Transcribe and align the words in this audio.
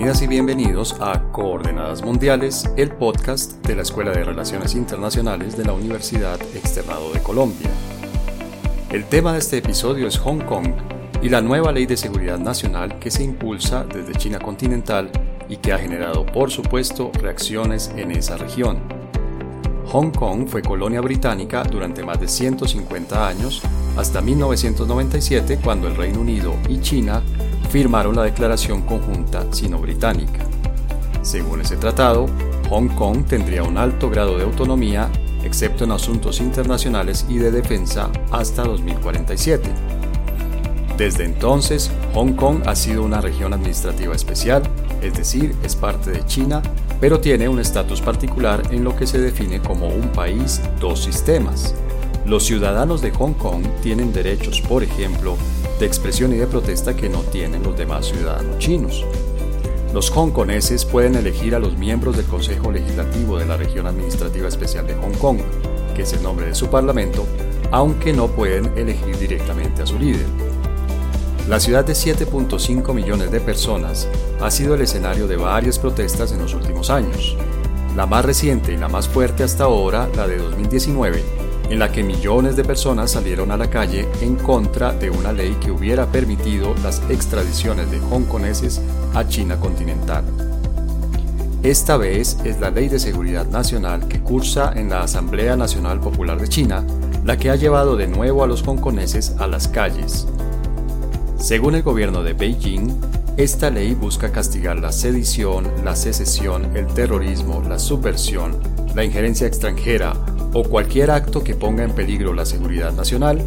Bienvenidas 0.00 0.22
y 0.22 0.26
bienvenidos 0.28 0.96
a 1.02 1.30
Coordenadas 1.30 2.02
Mundiales, 2.02 2.64
el 2.78 2.90
podcast 2.90 3.62
de 3.66 3.76
la 3.76 3.82
Escuela 3.82 4.12
de 4.12 4.24
Relaciones 4.24 4.74
Internacionales 4.74 5.58
de 5.58 5.66
la 5.66 5.74
Universidad 5.74 6.40
Externado 6.54 7.12
de 7.12 7.22
Colombia. 7.22 7.68
El 8.90 9.04
tema 9.04 9.34
de 9.34 9.40
este 9.40 9.58
episodio 9.58 10.08
es 10.08 10.16
Hong 10.16 10.38
Kong 10.38 10.68
y 11.20 11.28
la 11.28 11.42
nueva 11.42 11.70
ley 11.70 11.84
de 11.84 11.98
seguridad 11.98 12.38
nacional 12.38 12.98
que 12.98 13.10
se 13.10 13.24
impulsa 13.24 13.84
desde 13.84 14.14
China 14.14 14.38
continental 14.38 15.10
y 15.50 15.58
que 15.58 15.74
ha 15.74 15.78
generado, 15.78 16.24
por 16.24 16.50
supuesto, 16.50 17.12
reacciones 17.20 17.92
en 17.94 18.12
esa 18.12 18.38
región. 18.38 18.78
Hong 19.88 20.12
Kong 20.12 20.48
fue 20.48 20.62
colonia 20.62 21.02
británica 21.02 21.62
durante 21.62 22.02
más 22.02 22.18
de 22.18 22.26
150 22.28 23.28
años, 23.28 23.60
hasta 23.98 24.22
1997 24.22 25.58
cuando 25.62 25.88
el 25.88 25.96
Reino 25.96 26.22
Unido 26.22 26.54
y 26.70 26.80
China 26.80 27.22
firmaron 27.70 28.16
la 28.16 28.24
Declaración 28.24 28.82
Conjunta 28.82 29.46
Sino-Británica. 29.52 30.44
Según 31.22 31.60
ese 31.60 31.76
tratado, 31.76 32.26
Hong 32.68 32.88
Kong 32.88 33.24
tendría 33.26 33.62
un 33.62 33.78
alto 33.78 34.10
grado 34.10 34.36
de 34.36 34.44
autonomía, 34.44 35.08
excepto 35.44 35.84
en 35.84 35.92
asuntos 35.92 36.40
internacionales 36.40 37.24
y 37.28 37.38
de 37.38 37.52
defensa, 37.52 38.10
hasta 38.32 38.64
2047. 38.64 39.70
Desde 40.96 41.24
entonces, 41.24 41.90
Hong 42.12 42.32
Kong 42.32 42.62
ha 42.66 42.74
sido 42.74 43.04
una 43.04 43.20
región 43.20 43.54
administrativa 43.54 44.14
especial, 44.14 44.62
es 45.00 45.14
decir, 45.14 45.54
es 45.62 45.76
parte 45.76 46.10
de 46.10 46.26
China, 46.26 46.62
pero 47.00 47.20
tiene 47.20 47.48
un 47.48 47.60
estatus 47.60 48.02
particular 48.02 48.62
en 48.70 48.84
lo 48.84 48.96
que 48.96 49.06
se 49.06 49.18
define 49.18 49.60
como 49.60 49.88
un 49.88 50.08
país 50.08 50.60
dos 50.80 51.02
sistemas. 51.02 51.74
Los 52.26 52.44
ciudadanos 52.44 53.00
de 53.00 53.12
Hong 53.12 53.32
Kong 53.32 53.64
tienen 53.82 54.12
derechos, 54.12 54.60
por 54.60 54.82
ejemplo, 54.82 55.36
de 55.80 55.86
expresión 55.86 56.32
y 56.34 56.36
de 56.36 56.46
protesta 56.46 56.94
que 56.94 57.08
no 57.08 57.22
tienen 57.22 57.62
los 57.62 57.76
demás 57.76 58.06
ciudadanos 58.06 58.58
chinos. 58.58 59.04
Los 59.94 60.10
hongkoneses 60.10 60.84
pueden 60.84 61.16
elegir 61.16 61.54
a 61.54 61.58
los 61.58 61.76
miembros 61.76 62.16
del 62.16 62.26
Consejo 62.26 62.70
Legislativo 62.70 63.38
de 63.38 63.46
la 63.46 63.56
Región 63.56 63.86
Administrativa 63.86 64.46
Especial 64.46 64.86
de 64.86 64.94
Hong 64.94 65.14
Kong, 65.14 65.38
que 65.96 66.02
es 66.02 66.12
el 66.12 66.22
nombre 66.22 66.46
de 66.46 66.54
su 66.54 66.68
parlamento, 66.68 67.26
aunque 67.72 68.12
no 68.12 68.28
pueden 68.28 68.66
elegir 68.76 69.18
directamente 69.18 69.82
a 69.82 69.86
su 69.86 69.98
líder. 69.98 70.26
La 71.48 71.58
ciudad 71.58 71.84
de 71.84 71.94
7.5 71.94 72.94
millones 72.94 73.30
de 73.32 73.40
personas 73.40 74.06
ha 74.40 74.50
sido 74.50 74.74
el 74.74 74.82
escenario 74.82 75.26
de 75.26 75.36
varias 75.36 75.78
protestas 75.78 76.30
en 76.30 76.40
los 76.40 76.54
últimos 76.54 76.90
años. 76.90 77.36
La 77.96 78.06
más 78.06 78.24
reciente 78.24 78.72
y 78.72 78.76
la 78.76 78.88
más 78.88 79.08
fuerte 79.08 79.42
hasta 79.42 79.64
ahora, 79.64 80.08
la 80.14 80.28
de 80.28 80.36
2019, 80.36 81.24
en 81.70 81.78
la 81.78 81.92
que 81.92 82.02
millones 82.02 82.56
de 82.56 82.64
personas 82.64 83.12
salieron 83.12 83.52
a 83.52 83.56
la 83.56 83.70
calle 83.70 84.08
en 84.20 84.34
contra 84.34 84.92
de 84.92 85.08
una 85.08 85.32
ley 85.32 85.56
que 85.60 85.70
hubiera 85.70 86.06
permitido 86.06 86.74
las 86.82 87.00
extradiciones 87.08 87.90
de 87.92 88.00
hongkoneses 88.00 88.80
a 89.14 89.26
China 89.28 89.58
continental. 89.58 90.24
Esta 91.62 91.96
vez 91.96 92.38
es 92.44 92.58
la 92.58 92.70
Ley 92.70 92.88
de 92.88 92.98
Seguridad 92.98 93.46
Nacional 93.46 94.08
que 94.08 94.20
cursa 94.20 94.72
en 94.74 94.88
la 94.88 95.02
Asamblea 95.02 95.56
Nacional 95.56 96.00
Popular 96.00 96.40
de 96.40 96.48
China 96.48 96.84
la 97.24 97.36
que 97.36 97.50
ha 97.50 97.56
llevado 97.56 97.96
de 97.96 98.08
nuevo 98.08 98.42
a 98.42 98.46
los 98.46 98.66
hongkoneses 98.66 99.36
a 99.38 99.46
las 99.46 99.68
calles. 99.68 100.26
Según 101.38 101.74
el 101.74 101.82
gobierno 101.82 102.22
de 102.22 102.32
Beijing, 102.32 102.98
esta 103.36 103.70
ley 103.70 103.94
busca 103.94 104.32
castigar 104.32 104.78
la 104.78 104.90
sedición, 104.90 105.70
la 105.84 105.94
secesión, 105.94 106.76
el 106.76 106.86
terrorismo, 106.86 107.62
la 107.68 107.78
subversión, 107.78 108.58
la 108.94 109.04
injerencia 109.04 109.46
extranjera 109.46 110.14
o 110.52 110.64
cualquier 110.64 111.10
acto 111.10 111.44
que 111.44 111.54
ponga 111.54 111.84
en 111.84 111.94
peligro 111.94 112.34
la 112.34 112.44
seguridad 112.44 112.92
nacional 112.92 113.42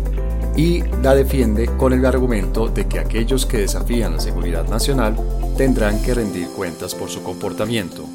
y 0.56 0.84
la 1.02 1.16
defiende 1.16 1.66
con 1.78 1.94
el 1.94 2.06
argumento 2.06 2.68
de 2.68 2.88
que 2.88 3.00
aquellos 3.00 3.46
que 3.46 3.58
desafían 3.58 4.14
la 4.14 4.20
seguridad 4.20 4.68
nacional 4.68 5.16
tendrán 5.58 6.02
que 6.02 6.14
rendir 6.14 6.48
cuentas 6.50 6.94
por 6.94 7.10
su 7.10 7.24
comportamiento. 7.24 8.06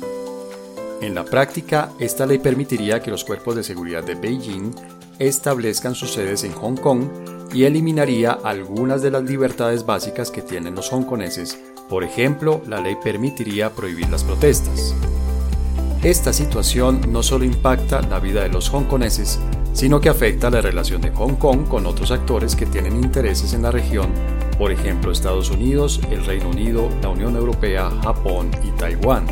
En 1.01 1.15
la 1.15 1.25
práctica, 1.25 1.91
esta 1.99 2.27
ley 2.27 2.39
permitiría 2.39 3.01
que 3.01 3.11
los 3.11 3.25
cuerpos 3.25 3.57
de 3.57 3.63
seguridad 3.63 4.03
de 4.03 4.15
Beijing 4.15 4.73
establezcan 5.19 5.95
sus 5.95 6.13
sedes 6.13 6.45
en 6.45 6.53
Hong 6.53 6.77
Kong 6.77 7.05
y 7.53 7.65
eliminaría 7.65 8.33
algunas 8.33 9.03
de 9.03 9.11
las 9.11 9.23
libertades 9.23 9.87
básicas 9.87 10.31
que 10.31 10.43
tienen 10.43 10.75
los 10.75 10.93
hongkoneses. 10.93 11.59
Por 11.89 12.05
ejemplo, 12.05 12.63
la 12.67 12.81
ley 12.81 12.97
permitiría 13.03 13.71
prohibir 13.71 14.09
las 14.11 14.25
protestas. 14.25 14.95
Esta 16.03 16.33
situación 16.33 17.01
no 17.13 17.25
solo 17.25 17.45
impacta 17.45 18.01
la 18.03 18.21
vida 18.21 18.43
de 18.43 18.49
los 18.49 18.73
hongkoneses, 18.73 19.41
sino 19.73 20.01
que 20.01 20.09
afecta 20.09 20.49
la 20.49 20.61
relación 20.61 21.01
de 21.01 21.11
Hong 21.11 21.35
Kong 21.35 21.67
con 21.67 21.87
otros 21.87 22.13
actores 22.13 22.55
que 22.55 22.67
tienen 22.67 23.03
intereses 23.03 23.53
en 23.53 23.63
la 23.63 23.73
región, 23.73 24.13
por 24.59 24.71
ejemplo 24.71 25.11
Estados 25.11 25.51
Unidos, 25.51 26.01
el 26.11 26.25
Reino 26.25 26.51
Unido, 26.51 26.89
la 27.03 27.09
Unión 27.09 27.35
Europea, 27.35 27.91
Japón 28.05 28.49
y 28.63 28.71
Taiwán. 28.79 29.27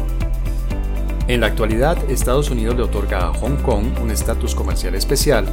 En 1.28 1.40
la 1.40 1.46
actualidad, 1.46 1.98
Estados 2.10 2.50
Unidos 2.50 2.74
le 2.76 2.82
otorga 2.82 3.28
a 3.28 3.34
Hong 3.34 3.56
Kong 3.62 3.86
un 4.02 4.10
estatus 4.10 4.56
comercial 4.56 4.96
especial 4.96 5.46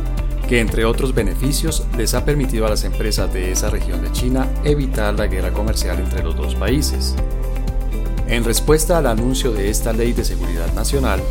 que 0.50 0.60
entre 0.60 0.84
otros 0.84 1.14
beneficios 1.14 1.86
les 1.96 2.16
ha 2.16 2.26
permitido 2.26 2.66
a 2.66 2.70
las 2.70 2.86
empresas 2.86 3.32
de 3.32 3.52
esa 3.52 3.70
región 3.70 4.02
de 4.02 4.12
China 4.12 4.48
evitar 4.64 5.14
la 5.14 5.28
guerra 5.28 5.52
comercial 5.54 6.00
entre 6.00 6.24
los 6.24 6.36
dos 6.36 6.56
países. 6.56 7.16
En 8.28 8.44
respuesta 8.44 8.98
al 8.98 9.08
anuncio 9.08 9.52
de 9.52 9.70
esta 9.70 9.92
ley 9.92 10.14
de 10.14 10.24
seguridad 10.24 10.74
nacional, 10.74 11.22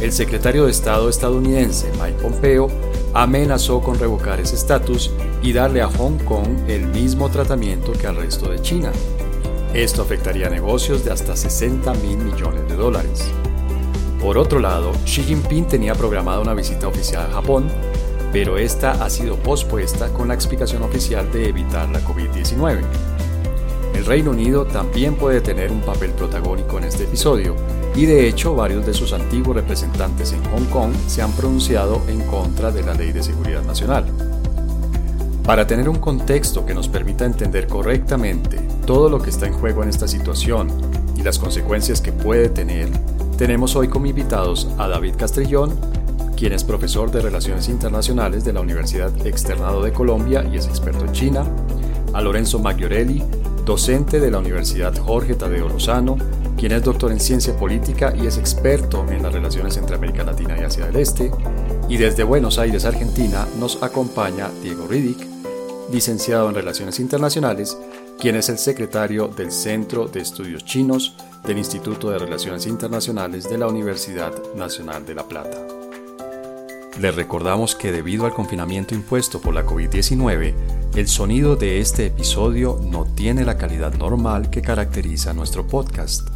el 0.00 0.12
secretario 0.12 0.64
de 0.64 0.72
Estado 0.72 1.08
estadounidense 1.08 1.90
Mike 2.00 2.22
Pompeo 2.22 2.68
amenazó 3.14 3.80
con 3.80 3.98
revocar 3.98 4.40
ese 4.40 4.56
estatus 4.56 5.10
y 5.42 5.52
darle 5.52 5.80
a 5.80 5.88
Hong 5.88 6.18
Kong 6.24 6.68
el 6.68 6.86
mismo 6.88 7.28
tratamiento 7.28 7.92
que 7.92 8.06
al 8.06 8.16
resto 8.16 8.50
de 8.50 8.60
China. 8.62 8.90
Esto 9.74 10.02
afectaría 10.02 10.50
negocios 10.50 11.04
de 11.04 11.12
hasta 11.12 11.36
60 11.36 11.94
mil 11.94 12.18
millones 12.18 12.68
de 12.68 12.74
dólares. 12.74 13.30
Por 14.20 14.36
otro 14.36 14.58
lado, 14.58 14.92
Xi 15.04 15.22
Jinping 15.22 15.66
tenía 15.66 15.94
programada 15.94 16.40
una 16.40 16.54
visita 16.54 16.88
oficial 16.88 17.26
a 17.30 17.34
Japón, 17.34 17.68
pero 18.32 18.58
esta 18.58 18.92
ha 19.04 19.08
sido 19.08 19.36
pospuesta 19.36 20.08
con 20.08 20.28
la 20.28 20.34
explicación 20.34 20.82
oficial 20.82 21.30
de 21.32 21.48
evitar 21.48 21.88
la 21.88 22.00
COVID-19. 22.00 22.80
El 23.94 24.06
Reino 24.06 24.30
Unido 24.30 24.64
también 24.64 25.14
puede 25.14 25.40
tener 25.40 25.70
un 25.70 25.80
papel 25.80 26.10
protagónico 26.10 26.78
en 26.78 26.84
este 26.84 27.04
episodio, 27.04 27.56
y 27.94 28.06
de 28.06 28.28
hecho 28.28 28.54
varios 28.54 28.86
de 28.86 28.94
sus 28.94 29.12
antiguos 29.12 29.56
representantes 29.56 30.32
en 30.32 30.42
Hong 30.50 30.66
Kong 30.66 30.92
se 31.06 31.22
han 31.22 31.32
pronunciado 31.32 32.00
en 32.08 32.20
contra 32.22 32.70
de 32.70 32.82
la 32.82 32.94
Ley 32.94 33.12
de 33.12 33.22
Seguridad 33.22 33.62
Nacional. 33.64 34.06
Para 35.44 35.66
tener 35.66 35.88
un 35.88 35.98
contexto 35.98 36.64
que 36.64 36.74
nos 36.74 36.88
permita 36.88 37.24
entender 37.24 37.66
correctamente 37.66 38.58
todo 38.86 39.08
lo 39.08 39.20
que 39.20 39.30
está 39.30 39.46
en 39.46 39.52
juego 39.54 39.82
en 39.82 39.88
esta 39.88 40.06
situación 40.06 40.68
y 41.16 41.22
las 41.22 41.38
consecuencias 41.38 42.00
que 42.00 42.12
puede 42.12 42.48
tener, 42.48 42.88
tenemos 43.36 43.74
hoy 43.74 43.88
como 43.88 44.06
invitados 44.06 44.68
a 44.78 44.86
David 44.86 45.14
Castrillón, 45.18 45.72
quien 46.36 46.52
es 46.52 46.62
profesor 46.62 47.10
de 47.10 47.20
Relaciones 47.20 47.68
Internacionales 47.68 48.44
de 48.44 48.52
la 48.52 48.60
Universidad 48.60 49.10
Externado 49.26 49.82
de 49.82 49.92
Colombia 49.92 50.48
y 50.50 50.56
es 50.56 50.66
experto 50.66 51.04
en 51.04 51.12
China, 51.12 51.44
a 52.12 52.20
Lorenzo 52.20 52.58
Maggiorelli, 52.58 53.22
docente 53.70 54.18
de 54.18 54.32
la 54.32 54.38
Universidad 54.38 54.98
Jorge 54.98 55.36
Tadeo 55.36 55.68
Lozano, 55.68 56.18
quien 56.58 56.72
es 56.72 56.82
doctor 56.82 57.12
en 57.12 57.20
ciencia 57.20 57.56
política 57.56 58.12
y 58.20 58.26
es 58.26 58.36
experto 58.36 59.06
en 59.08 59.22
las 59.22 59.32
relaciones 59.32 59.76
entre 59.76 59.94
América 59.94 60.24
Latina 60.24 60.56
y 60.58 60.64
Asia 60.64 60.86
del 60.86 60.96
Este. 60.96 61.30
Y 61.88 61.96
desde 61.96 62.24
Buenos 62.24 62.58
Aires, 62.58 62.84
Argentina, 62.84 63.46
nos 63.60 63.80
acompaña 63.80 64.50
Diego 64.60 64.88
Riddick, 64.88 65.24
licenciado 65.92 66.48
en 66.48 66.56
Relaciones 66.56 66.98
Internacionales, 66.98 67.78
quien 68.18 68.34
es 68.34 68.48
el 68.48 68.58
secretario 68.58 69.28
del 69.28 69.52
Centro 69.52 70.08
de 70.08 70.18
Estudios 70.18 70.64
Chinos 70.64 71.14
del 71.46 71.58
Instituto 71.58 72.10
de 72.10 72.18
Relaciones 72.18 72.66
Internacionales 72.66 73.48
de 73.48 73.56
la 73.56 73.68
Universidad 73.68 74.32
Nacional 74.56 75.06
de 75.06 75.14
La 75.14 75.28
Plata. 75.28 75.79
Les 77.00 77.14
recordamos 77.14 77.74
que 77.74 77.92
debido 77.92 78.26
al 78.26 78.34
confinamiento 78.34 78.94
impuesto 78.94 79.40
por 79.40 79.54
la 79.54 79.64
COVID-19, 79.64 80.52
el 80.94 81.08
sonido 81.08 81.56
de 81.56 81.78
este 81.78 82.04
episodio 82.04 82.78
no 82.90 83.06
tiene 83.06 83.42
la 83.46 83.56
calidad 83.56 83.94
normal 83.94 84.50
que 84.50 84.60
caracteriza 84.60 85.32
nuestro 85.32 85.66
podcast. 85.66 86.28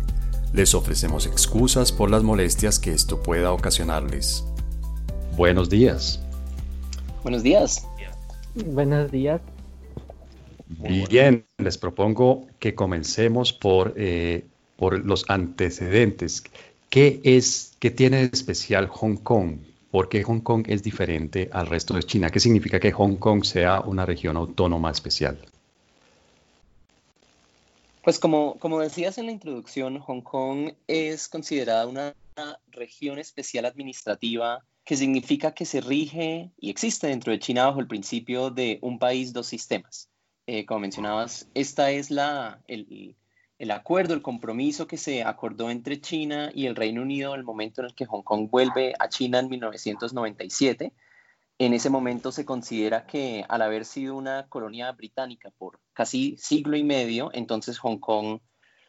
Les 0.55 0.75
ofrecemos 0.75 1.27
excusas 1.27 1.93
por 1.93 2.11
las 2.11 2.23
molestias 2.23 2.79
que 2.79 2.93
esto 2.93 3.23
pueda 3.23 3.53
ocasionarles. 3.53 4.43
Buenos 5.37 5.69
días. 5.69 6.25
Buenos 7.23 7.43
días. 7.43 7.87
Buenos 8.55 9.13
días. 9.13 9.43
Bien, 11.11 11.45
les 11.59 11.77
propongo 11.77 12.47
que 12.59 12.75
comencemos 12.75 13.53
por, 13.53 13.93
eh, 13.99 14.47
por 14.77 15.05
los 15.05 15.27
antecedentes. 15.29 16.43
¿Qué 16.89 17.21
es, 17.23 17.77
qué 17.81 17.91
tiene 17.91 18.27
de 18.27 18.31
especial 18.33 18.89
Hong 18.89 19.17
Kong? 19.17 19.59
¿Por 19.95 20.09
qué 20.09 20.25
Hong 20.25 20.41
Kong 20.41 20.65
es 20.67 20.83
diferente 20.83 21.49
al 21.53 21.69
resto 21.69 21.95
de 21.95 22.03
China? 22.03 22.29
¿Qué 22.29 22.41
significa 22.41 22.81
que 22.81 22.91
Hong 22.91 23.15
Kong 23.15 23.45
sea 23.45 23.81
una 23.81 24.05
región 24.05 24.37
autónoma 24.37 24.91
especial? 24.91 25.39
Pues 28.03 28.19
como, 28.19 28.59
como 28.59 28.81
decías 28.81 29.19
en 29.19 29.27
la 29.27 29.31
introducción, 29.31 30.01
Hong 30.01 30.23
Kong 30.23 30.73
es 30.89 31.29
considerada 31.29 31.87
una 31.87 32.13
región 32.73 33.21
especial 33.21 33.67
administrativa 33.67 34.65
que 34.85 34.97
significa 34.97 35.55
que 35.55 35.65
se 35.65 35.81
rige 35.81 36.51
y 36.59 36.71
existe 36.71 37.07
dentro 37.07 37.31
de 37.31 37.39
China 37.39 37.67
bajo 37.67 37.79
el 37.79 37.87
principio 37.87 38.51
de 38.51 38.81
un 38.83 38.99
país, 38.99 39.33
dos 39.33 39.47
sistemas. 39.47 40.09
Eh, 40.49 40.67
como 40.67 40.81
mencionabas, 40.81 41.47
esta 41.55 41.93
es 41.93 42.11
la, 42.11 42.61
el, 42.67 43.15
el 43.65 43.71
acuerdo, 43.71 44.13
el 44.13 44.21
compromiso 44.21 44.87
que 44.87 44.99
se 44.99 45.23
acordó 45.25 45.71
entre 45.71 45.99
China 45.99 46.51
y 46.55 46.67
el 46.67 46.77
Reino 46.77 47.01
Unido 47.01 47.33
en 47.33 47.41
el 47.41 47.47
momento 47.47 47.81
en 47.81 47.87
el 47.87 47.95
que 47.95 48.05
Hong 48.05 48.23
Kong 48.23 48.51
vuelve 48.51 48.93
a 48.99 49.09
China 49.09 49.39
en 49.39 49.49
1997. 49.49 50.93
En 51.59 51.73
ese 51.73 51.89
momento 51.89 52.31
se 52.31 52.45
considera 52.45 53.07
que 53.07 53.43
al 53.49 53.63
haber 53.63 53.87
sido 53.87 54.17
una 54.17 54.49
colonia 54.51 54.93
británica 54.93 55.51
por 55.57 55.81
casi 55.95 56.37
siglo 56.37 56.77
y 56.77 56.85
medio, 56.85 57.31
entonces 57.33 57.79
Hong 57.79 57.97
Kong, 57.97 58.41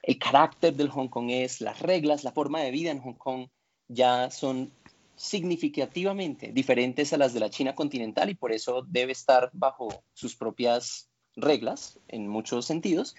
el 0.04 0.20
carácter 0.20 0.74
del 0.74 0.90
Hong 0.90 1.08
Kong 1.08 1.30
es, 1.30 1.62
las 1.62 1.80
reglas, 1.80 2.26
la 2.26 2.34
forma 2.34 2.60
de 2.60 2.72
vida 2.72 2.92
en 2.92 3.00
Hong 3.00 3.14
Kong 3.14 3.48
ya 3.88 4.30
son 4.30 4.74
significativamente 5.16 6.52
diferentes 6.52 7.14
a 7.14 7.18
las 7.18 7.34
de 7.34 7.40
la 7.40 7.50
China 7.50 7.76
continental 7.76 8.30
y 8.30 8.36
por 8.36 8.52
eso 8.52 8.86
debe 8.90 9.14
estar 9.14 9.52
bajo 9.54 10.04
sus 10.14 10.36
propias 10.36 11.10
reglas 11.38 11.98
en 12.10 12.28
muchos 12.28 12.66
sentidos. 12.66 13.16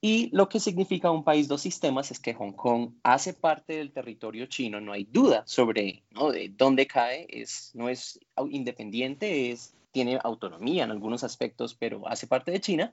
Y 0.00 0.30
lo 0.32 0.48
que 0.48 0.60
significa 0.60 1.10
un 1.10 1.24
país 1.24 1.48
dos 1.48 1.60
sistemas 1.60 2.12
es 2.12 2.20
que 2.20 2.34
Hong 2.34 2.52
Kong 2.52 2.92
hace 3.02 3.34
parte 3.34 3.74
del 3.74 3.90
territorio 3.90 4.46
chino, 4.46 4.80
no 4.80 4.92
hay 4.92 5.04
duda 5.04 5.42
sobre 5.44 6.04
de 6.32 6.52
dónde 6.56 6.86
cae, 6.86 7.26
es, 7.28 7.72
no 7.74 7.88
es 7.88 8.20
independiente, 8.50 9.50
es, 9.50 9.74
tiene 9.90 10.18
autonomía 10.22 10.84
en 10.84 10.92
algunos 10.92 11.24
aspectos, 11.24 11.74
pero 11.74 12.06
hace 12.06 12.28
parte 12.28 12.52
de 12.52 12.60
China. 12.60 12.92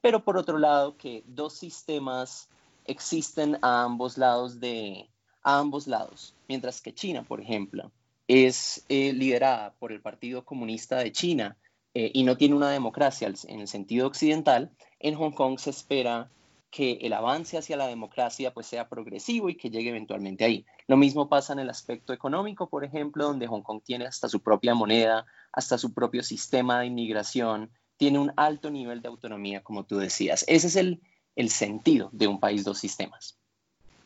Pero 0.00 0.22
por 0.22 0.36
otro 0.36 0.58
lado, 0.58 0.96
que 0.96 1.24
dos 1.26 1.54
sistemas 1.54 2.48
existen 2.84 3.58
a 3.62 3.82
ambos 3.82 4.16
lados 4.16 4.60
de 4.60 5.08
a 5.42 5.58
ambos 5.58 5.86
lados, 5.86 6.34
mientras 6.48 6.80
que 6.80 6.94
China, 6.94 7.22
por 7.22 7.40
ejemplo, 7.40 7.90
es 8.28 8.84
eh, 8.88 9.12
liderada 9.12 9.74
por 9.78 9.92
el 9.92 10.00
Partido 10.00 10.44
Comunista 10.44 10.98
de 10.98 11.12
China 11.12 11.58
eh, 11.92 12.10
y 12.14 12.22
no 12.22 12.36
tiene 12.36 12.54
una 12.54 12.70
democracia 12.70 13.30
en 13.46 13.60
el 13.60 13.68
sentido 13.68 14.06
occidental, 14.06 14.70
en 15.00 15.16
Hong 15.16 15.32
Kong 15.32 15.58
se 15.58 15.68
espera 15.68 16.30
que 16.74 16.98
el 17.02 17.12
avance 17.12 17.56
hacia 17.56 17.76
la 17.76 17.86
democracia 17.86 18.52
pues 18.52 18.66
sea 18.66 18.88
progresivo 18.88 19.48
y 19.48 19.54
que 19.54 19.70
llegue 19.70 19.90
eventualmente 19.90 20.44
ahí. 20.44 20.66
Lo 20.88 20.96
mismo 20.96 21.28
pasa 21.28 21.52
en 21.52 21.60
el 21.60 21.70
aspecto 21.70 22.12
económico, 22.12 22.68
por 22.68 22.84
ejemplo, 22.84 23.26
donde 23.26 23.46
Hong 23.46 23.62
Kong 23.62 23.80
tiene 23.84 24.06
hasta 24.06 24.28
su 24.28 24.40
propia 24.40 24.74
moneda, 24.74 25.24
hasta 25.52 25.78
su 25.78 25.94
propio 25.94 26.24
sistema 26.24 26.80
de 26.80 26.86
inmigración, 26.86 27.70
tiene 27.96 28.18
un 28.18 28.32
alto 28.36 28.72
nivel 28.72 29.02
de 29.02 29.08
autonomía, 29.08 29.62
como 29.62 29.84
tú 29.84 29.98
decías. 29.98 30.44
Ese 30.48 30.66
es 30.66 30.74
el, 30.74 31.00
el 31.36 31.48
sentido 31.48 32.08
de 32.10 32.26
un 32.26 32.40
país 32.40 32.64
dos 32.64 32.78
sistemas. 32.78 33.38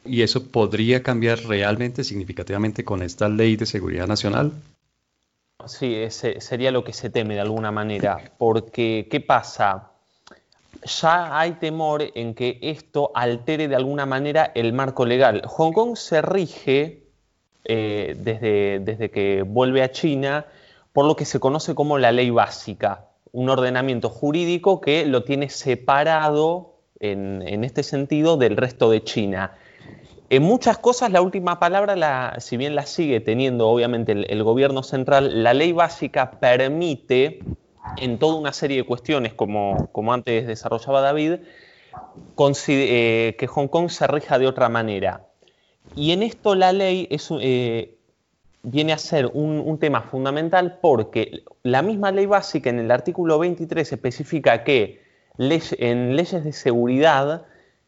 ¿Y 0.05 0.21
eso 0.21 0.49
podría 0.49 1.03
cambiar 1.03 1.39
realmente, 1.45 2.05
significativamente, 2.05 2.85
con 2.85 3.03
esta 3.03 3.31
ley 3.31 3.57
de 3.57 3.65
seguridad 3.65 4.07
nacional? 4.07 4.53
Sí, 5.67 5.95
ese 5.95 6.43
sería 6.43 6.71
lo 6.71 6.85
que 6.85 6.93
se 6.93 7.09
teme 7.09 7.33
de 7.33 7.41
alguna 7.41 7.73
manera, 7.73 8.35
porque 8.37 9.09
¿qué 9.11 9.21
pasa? 9.21 9.88
Ya 10.85 11.39
hay 11.39 11.53
temor 11.53 12.03
en 12.15 12.35
que 12.35 12.59
esto 12.63 13.11
altere 13.15 13.69
de 13.69 13.77
alguna 13.77 14.07
manera 14.07 14.53
el 14.55 14.73
marco 14.73 15.05
legal. 15.05 15.43
Hong 15.47 15.73
Kong 15.73 15.97
se 15.97 16.23
rige 16.23 17.03
eh, 17.65 18.17
desde, 18.19 18.81
desde 18.81 19.11
que 19.11 19.43
vuelve 19.43 19.83
a 19.83 19.91
China 19.91 20.47
por 20.93 21.07
lo 21.07 21.17
que 21.17 21.25
se 21.25 21.39
conoce 21.39 21.75
como 21.75 21.99
la 21.99 22.13
ley 22.13 22.31
básica, 22.31 23.07
un 23.33 23.51
ordenamiento 23.51 24.09
jurídico 24.09 24.81
que 24.81 25.07
lo 25.07 25.23
tiene 25.23 25.49
separado 25.49 26.75
en, 26.99 27.63
este 27.63 27.83
sentido 27.83 28.37
del 28.37 28.57
resto 28.57 28.91
de 28.91 29.05
China. 29.05 29.53
En 30.31 30.43
muchas 30.43 30.79
cosas 30.79 31.13
la 31.13 31.23
última 31.23 31.59
palabra, 31.59 32.35
si 32.41 32.57
bien 32.57 32.75
la 32.75 32.85
sigue 32.85 33.21
teniendo 33.21 33.69
obviamente 33.69 34.13
el 34.13 34.43
gobierno 34.43 34.83
central, 34.83 35.43
la 35.43 35.55
ley 35.55 35.73
básica 35.73 36.33
permite 36.33 37.41
en 37.97 38.19
toda 38.19 38.37
una 38.37 38.53
serie 38.53 38.79
de 38.79 38.85
cuestiones, 38.85 39.35
como, 39.35 39.89
como 39.93 40.13
antes 40.13 40.47
desarrollaba 40.47 41.01
David, 41.01 41.37
eh, 42.69 43.37
que 43.39 43.47
Hong 43.47 43.69
Kong 43.69 43.91
se 43.91 44.07
rija 44.07 44.39
de 44.39 44.47
otra 44.47 44.69
manera. 44.69 45.27
Y 45.97 46.13
en 46.13 46.23
esto 46.23 46.55
la 46.55 46.73
ley 46.73 47.09
eh, 47.41 47.99
viene 48.63 48.93
a 48.93 48.99
ser 48.99 49.27
un, 49.33 49.79
tema 49.79 50.03
fundamental 50.03 50.79
porque 50.81 51.43
la 51.63 51.83
misma 51.83 52.11
ley 52.13 52.27
básica 52.27 52.71
en 52.71 52.79
el 52.79 52.91
artículo 52.91 53.39
23 53.39 53.93
especifica 53.93 54.65
que 54.65 55.01
en 55.39 56.17
leyes 56.17 56.45
de 56.45 56.53
seguridad 56.53 57.47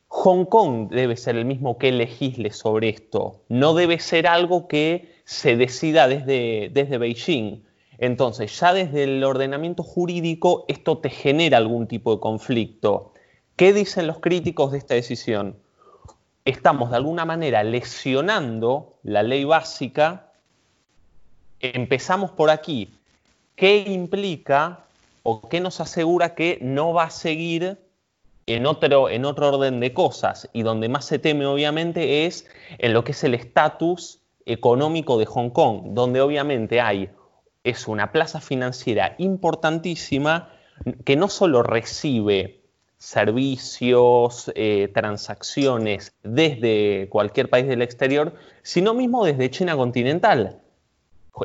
Hong 0.09 0.45
Kong 0.45 0.89
debe 0.91 1.17
ser 1.17 1.37
el 1.37 1.45
mismo 1.45 1.79
que 1.79 1.93
legisle 1.93 2.51
sobre 2.51 2.89
esto, 2.89 3.43
no 3.49 3.75
debe 3.75 4.01
ser 4.01 4.27
algo 4.27 4.67
que 4.67 5.13
se 5.25 5.57
decida 5.57 6.09
desde, 6.09 6.71
desde 6.73 6.99
Beijing. 6.99 7.63
Entonces, 8.01 8.59
ya 8.59 8.73
desde 8.73 9.05
el 9.05 9.23
ordenamiento 9.23 9.83
jurídico 9.83 10.65
esto 10.69 10.99
te 10.99 11.11
genera 11.11 11.59
algún 11.59 11.87
tipo 11.87 12.15
de 12.15 12.21
conflicto. 12.21 13.13
¿Qué 13.57 13.75
dicen 13.75 14.07
los 14.07 14.21
críticos 14.21 14.73
de 14.73 14.79
esta 14.79 14.95
decisión? 14.95 15.55
Estamos 16.47 16.91
de 16.91 16.97
alguna 16.97 17.27
manera 17.27 17.63
lesionando 17.63 18.95
la 19.03 19.23
ley 19.23 19.45
básica. 19.45 20.33
Empezamos 21.61 22.31
por 22.31 22.49
aquí. 22.49 22.95
¿Qué 23.55 23.85
implica 23.87 24.87
o 25.23 25.47
qué 25.51 25.61
nos 25.61 25.83
asegura 25.83 26.35
que 26.35 26.59
no 26.63 26.95
va 26.95 27.05
a 27.05 27.11
seguir 27.11 27.77
en 28.47 28.65
otro, 28.65 29.11
en 29.11 29.27
otro 29.27 29.49
orden 29.49 29.79
de 29.79 29.93
cosas? 29.93 30.49
Y 30.55 30.63
donde 30.63 30.89
más 30.89 31.05
se 31.05 31.19
teme 31.19 31.45
obviamente 31.45 32.25
es 32.25 32.47
en 32.79 32.95
lo 32.95 33.05
que 33.05 33.13
es 33.13 33.23
el 33.25 33.35
estatus 33.35 34.21
económico 34.47 35.19
de 35.19 35.27
Hong 35.27 35.51
Kong, 35.51 35.89
donde 35.89 36.23
obviamente 36.23 36.81
hay 36.81 37.11
es 37.65 37.89
una 37.89 38.13
plaza 38.13 38.41
financiera 38.41 39.15
importantísima 39.19 40.51
que 41.05 41.17
no 41.17 41.29
solo 41.29 41.63
recibe 41.63 42.61
servicios, 42.99 44.53
eh, 44.55 44.91
transacciones 44.93 46.15
desde 46.23 47.09
cualquier 47.09 47.49
país 47.49 47.67
del 47.67 47.83
exterior, 47.83 48.35
sino 48.63 48.95
mismo 48.95 49.25
desde 49.25 49.51
China 49.51 49.77
continental. 49.77 50.61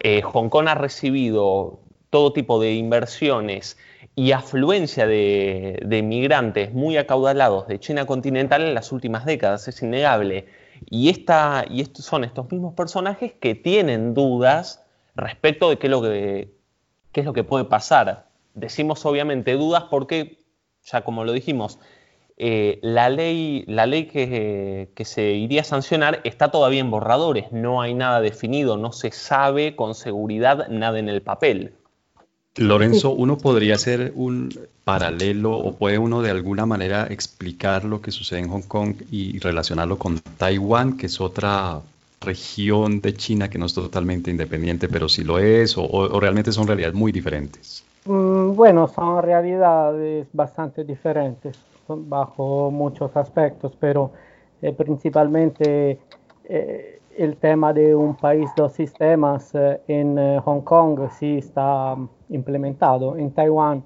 Eh, 0.03 0.21
Hong 0.21 0.49
Kong 0.49 0.67
ha 0.67 0.75
recibido 0.75 1.79
todo 2.09 2.33
tipo 2.33 2.59
de 2.59 2.73
inversiones 2.73 3.77
y 4.15 4.31
afluencia 4.31 5.07
de, 5.07 5.79
inmigrantes 5.91 6.73
muy 6.73 6.97
acaudalados 6.97 7.67
de 7.67 7.79
China 7.79 8.05
continental 8.05 8.61
en 8.61 8.73
las 8.73 8.91
últimas 8.91 9.25
décadas, 9.25 9.67
es 9.67 9.81
innegable. 9.81 10.47
Y, 10.89 11.09
esta, 11.09 11.65
y 11.69 11.81
estos 11.81 12.05
son 12.05 12.23
estos 12.23 12.51
mismos 12.51 12.73
personajes 12.73 13.33
que 13.33 13.55
tienen 13.55 14.13
dudas 14.13 14.84
respecto 15.15 15.69
de 15.69 15.77
qué 15.77 15.87
es 15.87 15.91
lo 15.91 16.01
que, 16.01 16.49
es 17.13 17.25
lo 17.25 17.33
que 17.33 17.43
puede 17.43 17.65
pasar. 17.65 18.27
Decimos 18.53 19.05
obviamente 19.05 19.53
dudas 19.53 19.85
porque, 19.89 20.39
ya 20.83 21.03
como 21.03 21.23
lo 21.23 21.33
dijimos, 21.33 21.79
eh, 22.37 22.79
la 22.81 23.09
ley, 23.09 23.63
la 23.67 23.85
ley 23.85 24.05
que, 24.07 24.89
que, 24.93 25.05
se 25.05 25.31
iría 25.31 25.61
a 25.61 25.63
sancionar 25.63 26.19
está 26.25 26.51
todavía 26.51 26.81
en 26.81 26.91
borradores, 26.91 27.51
no 27.51 27.81
hay 27.81 27.93
nada 27.93 28.19
definido, 28.19 28.75
no 28.75 28.91
se 28.91 29.11
sabe 29.11 29.75
con 29.75 29.95
seguridad 29.95 30.67
nada 30.67 30.99
en 30.99 31.07
el 31.07 31.21
papel. 31.21 31.73
Lorenzo, 32.57 33.11
uno 33.11 33.37
podría 33.37 33.75
hacer 33.75 34.13
un 34.15 34.49
paralelo 34.85 35.57
o 35.57 35.75
puede 35.75 35.97
uno 35.97 36.21
de 36.21 36.31
alguna 36.31 36.65
manera 36.65 37.07
explicar 37.09 37.83
lo 37.83 38.01
que 38.01 38.11
sucede 38.11 38.39
en 38.39 38.49
Hong 38.49 38.61
Kong 38.61 38.95
y 39.11 39.39
relacionarlo 39.39 39.97
con 39.97 40.19
Taiwán, 40.19 40.95
que 40.95 41.07
es 41.07 41.19
otra 41.19 41.81
región 42.25 42.99
de 42.99 43.13
China 43.13 43.49
que 43.49 43.57
no 43.57 43.65
es 43.67 43.73
totalmente 43.73 44.29
independiente, 44.29 44.89
pero 44.89 45.07
sí 45.07 45.23
lo 45.23 45.39
es, 45.39 45.77
o, 45.77 46.19
realmente 46.19 46.51
son 46.51 46.67
realidades 46.67 46.95
muy 46.95 47.11
diferentes? 47.11 47.85
Mm, 48.05 48.53
bueno, 48.55 48.87
son 48.87 49.23
realidades 49.23 50.27
bastante 50.33 50.83
diferentes 50.83 51.57
bajo 51.87 52.71
muchos 52.71 53.15
aspectos, 53.15 53.75
pero 53.79 54.11
eh, 54.61 54.73
principalmente 54.73 55.99
eh, 56.45 56.99
el 57.17 57.37
tema 57.37 57.73
de 57.73 57.95
un 57.95 58.15
país, 58.15 58.49
dos 58.55 58.73
sistemas 58.73 59.51
eh, 59.53 59.81
en 59.87 60.39
Hong 60.41 60.61
Kong 60.61 60.99
sí 61.17 61.37
está 61.37 61.95
implementado. 62.29 63.17
En 63.17 63.31
Taiwán 63.31 63.83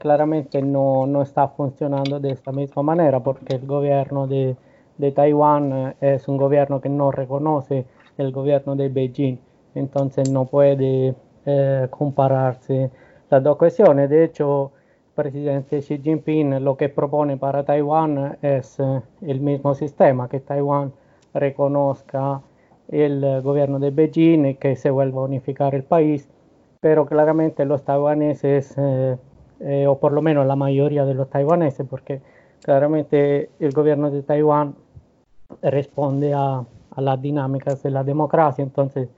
claramente 0.00 0.60
no, 0.60 1.06
no 1.06 1.22
está 1.22 1.46
funcionando 1.48 2.18
de 2.18 2.32
esta 2.32 2.50
misma 2.50 2.82
manera 2.82 3.20
porque 3.20 3.54
el 3.54 3.66
gobierno 3.66 4.26
de 4.26 4.56
de 4.98 5.12
Taiwán 5.12 5.72
eh, 5.72 5.94
es 6.00 6.28
un 6.28 6.36
gobierno 6.36 6.80
que 6.80 6.88
no 6.88 7.10
reconoce 7.10 7.86
el 8.18 8.32
gobierno 8.32 8.76
de 8.76 8.88
Beijing, 8.88 9.38
entonces 9.74 10.30
no 10.30 10.44
puede 10.44 11.14
eh, 11.46 11.86
compararse 11.90 12.90
las 13.30 13.42
dos 13.42 13.56
cuestiones. 13.56 14.10
De 14.10 14.24
hecho, 14.24 14.72
el 15.08 15.14
presidente 15.14 15.80
Xi 15.80 15.98
Jinping 15.98 16.62
lo 16.62 16.76
que 16.76 16.88
propone 16.88 17.36
para 17.36 17.64
Taiwán 17.64 18.38
es 18.42 18.78
eh, 18.80 19.00
el 19.22 19.40
mismo 19.40 19.74
sistema, 19.74 20.28
que 20.28 20.40
Taiwán 20.40 20.92
reconozca 21.32 22.42
el 22.88 23.42
gobierno 23.42 23.78
de 23.78 23.90
Beijing 23.90 24.46
y 24.46 24.54
que 24.54 24.74
se 24.74 24.90
vuelva 24.90 25.20
a 25.20 25.24
unificar 25.24 25.74
el 25.74 25.84
país, 25.84 26.28
pero 26.80 27.06
claramente 27.06 27.66
los 27.66 27.84
taiwaneses, 27.84 28.74
o 28.78 29.98
por 29.98 30.12
lo 30.12 30.22
menos 30.22 30.46
la 30.46 30.56
mayoría 30.56 31.04
de 31.04 31.12
los 31.12 31.28
taiwaneses, 31.28 31.86
porque 31.86 32.22
claramente 32.62 33.50
el 33.60 33.72
gobierno 33.72 34.10
de 34.10 34.22
Taiwán 34.22 34.74
responde 35.62 36.34
a, 36.34 36.64
las 36.96 37.22
dinámicas 37.22 37.82
de 37.84 37.90
la 37.90 38.02
democracia, 38.02 38.62
entonces 38.62 39.08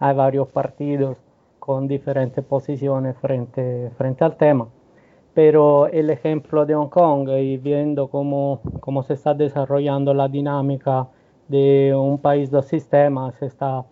hay 0.00 0.14
varios 0.16 0.48
partidos 0.48 1.18
con 1.60 1.86
diferentes 1.86 2.44
posiciones 2.44 3.16
frente, 3.18 3.92
al 4.20 4.36
tema. 4.36 4.68
pero 5.34 5.86
el 5.86 6.10
ejemplo 6.10 6.66
de 6.66 6.74
Hong 6.74 6.88
Kong 6.88 7.28
y 7.38 7.58
viendo 7.58 8.08
cómo, 8.08 8.60
cómo 8.80 9.04
se 9.04 9.14
está 9.14 9.34
desarrollando 9.34 10.14
la 10.14 10.26
dinámica 10.26 11.06
de 11.46 11.94
un 11.94 12.18
país 12.18 12.50
dos 12.50 12.66
sistemas, 12.66 13.36
se 13.36 13.46
está 13.46 13.84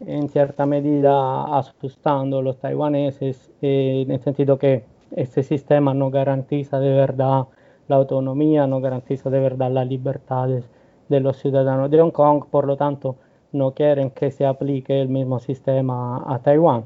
en 0.00 0.28
cierta 0.30 0.64
medida 0.64 1.44
asustando 1.58 2.38
a 2.38 2.42
los 2.42 2.58
taiwaneses 2.58 3.52
eh, 3.60 4.04
en 4.06 4.12
el 4.12 4.20
sentido 4.20 4.58
que 4.58 4.84
este 5.10 5.42
sistema 5.42 5.92
no 5.92 6.10
garantiza 6.10 6.80
de 6.80 6.90
verdad 6.94 7.48
la 7.88 7.96
autonomía, 7.96 8.66
no 8.66 8.80
garantiza 8.80 9.28
de 9.28 9.40
verdad 9.40 9.70
las 9.70 9.86
libertades 9.86 10.70
de 11.08 11.20
los 11.20 11.38
ciudadanos 11.38 11.90
de 11.90 12.00
Hong 12.00 12.10
Kong, 12.10 12.44
por 12.50 12.66
lo 12.66 12.76
tanto 12.76 13.16
no 13.52 13.72
quieren 13.72 14.10
que 14.10 14.30
se 14.30 14.44
aplique 14.46 15.00
el 15.00 15.08
mismo 15.08 15.38
sistema 15.38 16.22
a 16.26 16.38
Taiwán. 16.40 16.84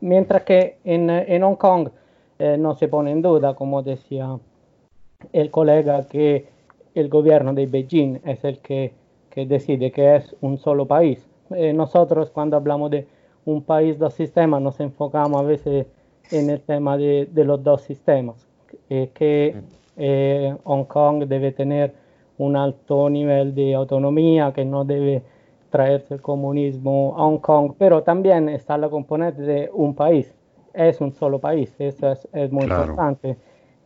Mientras 0.00 0.42
que 0.42 0.78
en, 0.84 1.08
en 1.08 1.42
Hong 1.42 1.56
Kong 1.56 1.88
eh, 2.38 2.56
no 2.58 2.74
se 2.74 2.88
pone 2.88 3.12
en 3.12 3.22
duda, 3.22 3.54
como 3.54 3.82
decía 3.82 4.38
el 5.32 5.50
colega, 5.50 6.06
que 6.08 6.48
el 6.94 7.08
gobierno 7.08 7.54
de 7.54 7.66
Beijing 7.66 8.20
es 8.24 8.44
el 8.44 8.58
que, 8.58 8.92
que 9.30 9.46
decide 9.46 9.90
que 9.90 10.16
es 10.16 10.36
un 10.40 10.58
solo 10.58 10.86
país. 10.86 11.26
Eh, 11.50 11.72
nosotros 11.72 12.30
cuando 12.30 12.56
hablamos 12.56 12.90
de 12.90 13.06
un 13.44 13.62
país, 13.62 13.98
dos 13.98 14.14
sistemas, 14.14 14.60
nos 14.60 14.80
enfocamos 14.80 15.40
a 15.40 15.44
veces 15.44 15.86
en 16.30 16.50
el 16.50 16.60
tema 16.60 16.96
de, 16.96 17.28
de 17.30 17.44
los 17.44 17.62
dos 17.62 17.82
sistemas, 17.82 18.46
eh, 18.88 19.10
que 19.14 19.56
Hong 20.64 20.84
Kong 20.84 21.24
debe 21.24 21.52
tener 21.52 22.01
un 22.38 22.56
alto 22.56 23.08
nivel 23.10 23.54
de 23.54 23.74
autonomía, 23.74 24.52
que 24.52 24.64
no 24.64 24.84
debe 24.84 25.22
traerse 25.70 26.14
el 26.14 26.22
comunismo 26.22 27.14
a 27.16 27.22
Hong 27.22 27.38
Kong, 27.38 27.72
pero 27.78 28.02
también 28.02 28.48
está 28.48 28.76
la 28.76 28.88
componente 28.88 29.42
de 29.42 29.70
un 29.72 29.94
país, 29.94 30.34
es 30.74 31.00
un 31.00 31.12
solo 31.12 31.38
país, 31.38 31.74
eso 31.78 32.12
es, 32.12 32.28
es 32.32 32.52
muy 32.52 32.64
importante, 32.64 33.36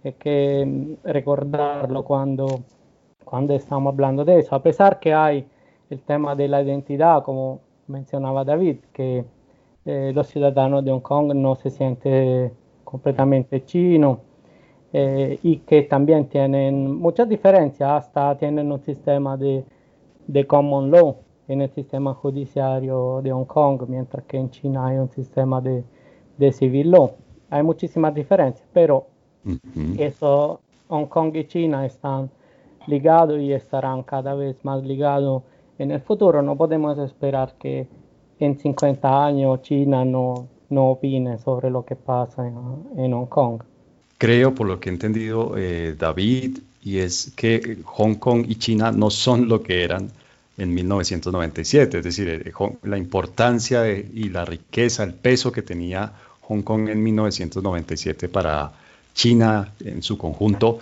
hay 0.05 0.13
que 0.13 0.65
mm, 0.67 1.09
recordarlo 1.09 2.05
cuando, 2.05 2.47
cuando 3.25 3.55
estamos 3.55 3.93
hablando 3.93 4.25
de 4.25 4.41
eso, 4.41 4.55
a 4.55 4.63
pesar 4.63 4.99
que 4.99 5.15
hay 5.15 5.47
el 5.91 6.01
tema 6.01 6.35
de 6.35 6.49
la 6.49 6.63
identidad, 6.63 7.23
como 7.23 7.61
mencionaba 7.87 8.45
David, 8.45 8.79
que 8.93 9.25
eh, 9.85 10.13
los 10.13 10.27
ciudadanos 10.27 10.85
de 10.85 10.91
Hong 10.91 11.01
Kong 11.01 11.35
no 11.35 11.55
se 11.55 11.71
sienten 11.71 12.53
completamente 12.83 13.65
chinos, 13.65 14.19
eh, 14.93 15.39
y 15.43 15.59
que 15.59 15.83
también 15.83 16.29
tienen 16.29 16.95
muchas 16.95 17.29
diferencias, 17.29 17.91
hasta 17.91 18.37
tienen 18.39 18.71
un 18.71 18.81
sistema 18.81 19.37
de, 19.37 19.65
de 20.27 20.47
common 20.47 20.91
law 20.91 21.17
en 21.49 21.63
el 21.63 21.71
sistema 21.71 22.15
judiciario 22.15 23.21
de 23.23 23.33
Hong 23.33 23.45
Kong, 23.45 23.83
mientras 23.89 24.25
que 24.25 24.37
en 24.37 24.51
China 24.51 24.87
hay 24.87 24.99
un 24.99 25.11
sistema 25.11 25.61
de, 25.61 25.85
de 26.39 26.53
civil 26.53 26.91
law. 26.91 27.13
Hay 27.51 27.63
muchísimas 27.63 28.15
diferencias, 28.15 28.69
pero 28.73 29.07
eso, 29.99 30.61
Hong 30.89 31.07
Kong 31.07 31.37
y 31.37 31.45
China 31.45 31.87
están 31.87 32.31
ligados 32.87 33.39
y 33.39 33.53
estarán 33.53 34.03
cada 34.03 34.35
vez 34.35 34.57
más 34.65 34.83
ligados 34.83 35.43
en 35.79 35.93
el 35.93 36.01
futuro. 36.01 36.43
No 36.43 36.57
podemos 36.57 36.99
esperar 36.99 37.55
que 37.59 37.87
en 38.41 38.59
50 38.59 39.27
años 39.27 39.63
China 39.63 40.05
no, 40.05 40.49
no 40.69 40.91
opine 40.91 41.39
sobre 41.39 41.71
lo 41.71 41.85
que 41.85 41.95
pasa 41.95 42.47
en 42.47 43.13
Hong 43.13 43.27
Kong 43.27 43.63
creo, 44.19 44.55
por 44.55 44.67
lo 44.67 44.81
que 44.81 44.89
he 44.89 44.93
entendido, 44.93 45.55
eh, 45.57 45.95
David, 45.99 46.59
y 46.83 46.99
es 46.99 47.33
que 47.37 47.79
Hong 47.85 48.15
Kong 48.15 48.45
y 48.49 48.57
China 48.57 48.93
no 48.93 49.11
son 49.11 49.49
lo 49.49 49.63
que 49.63 49.83
eran 49.83 50.11
en 50.57 50.73
1997, 50.73 51.99
es 51.99 52.05
decir, 52.05 52.29
eh, 52.29 52.53
la 52.83 52.97
importancia 52.97 53.89
y 53.89 54.29
la 54.29 54.45
riqueza, 54.45 55.05
el 55.05 55.15
peso 55.15 55.53
que 55.53 55.63
tenía 55.63 56.13
Hong 56.43 56.63
Kong 56.63 56.89
en 56.89 57.03
1997 57.03 58.29
para 58.29 58.73
China 59.15 59.73
en 59.81 60.03
su 60.03 60.17
conjunto 60.17 60.79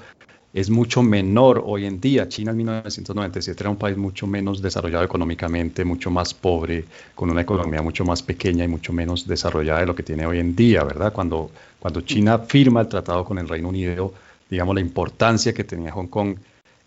es 0.54 0.70
mucho 0.70 1.02
menor 1.02 1.62
hoy 1.66 1.84
en 1.84 2.00
día. 2.00 2.28
China 2.28 2.52
en 2.52 2.58
1997 2.58 3.60
era 3.60 3.70
un 3.70 3.76
país 3.76 3.96
mucho 3.96 4.28
menos 4.28 4.62
desarrollado 4.62 5.04
económicamente, 5.04 5.84
mucho 5.84 6.12
más 6.12 6.32
pobre, 6.32 6.84
con 7.16 7.28
una 7.28 7.40
economía 7.40 7.82
mucho 7.82 8.04
más 8.04 8.22
pequeña 8.22 8.62
y 8.62 8.68
mucho 8.68 8.92
menos 8.92 9.26
desarrollada 9.26 9.80
de 9.80 9.86
lo 9.86 9.96
que 9.96 10.04
tiene 10.04 10.24
hoy 10.24 10.38
en 10.38 10.54
día, 10.54 10.84
¿verdad? 10.84 11.12
Cuando, 11.12 11.50
cuando 11.80 12.02
China 12.02 12.38
firma 12.38 12.82
el 12.82 12.88
tratado 12.88 13.24
con 13.24 13.38
el 13.38 13.48
Reino 13.48 13.68
Unido, 13.68 14.14
digamos, 14.48 14.76
la 14.76 14.80
importancia 14.80 15.52
que 15.52 15.64
tenía 15.64 15.90
Hong 15.90 16.06
Kong 16.06 16.36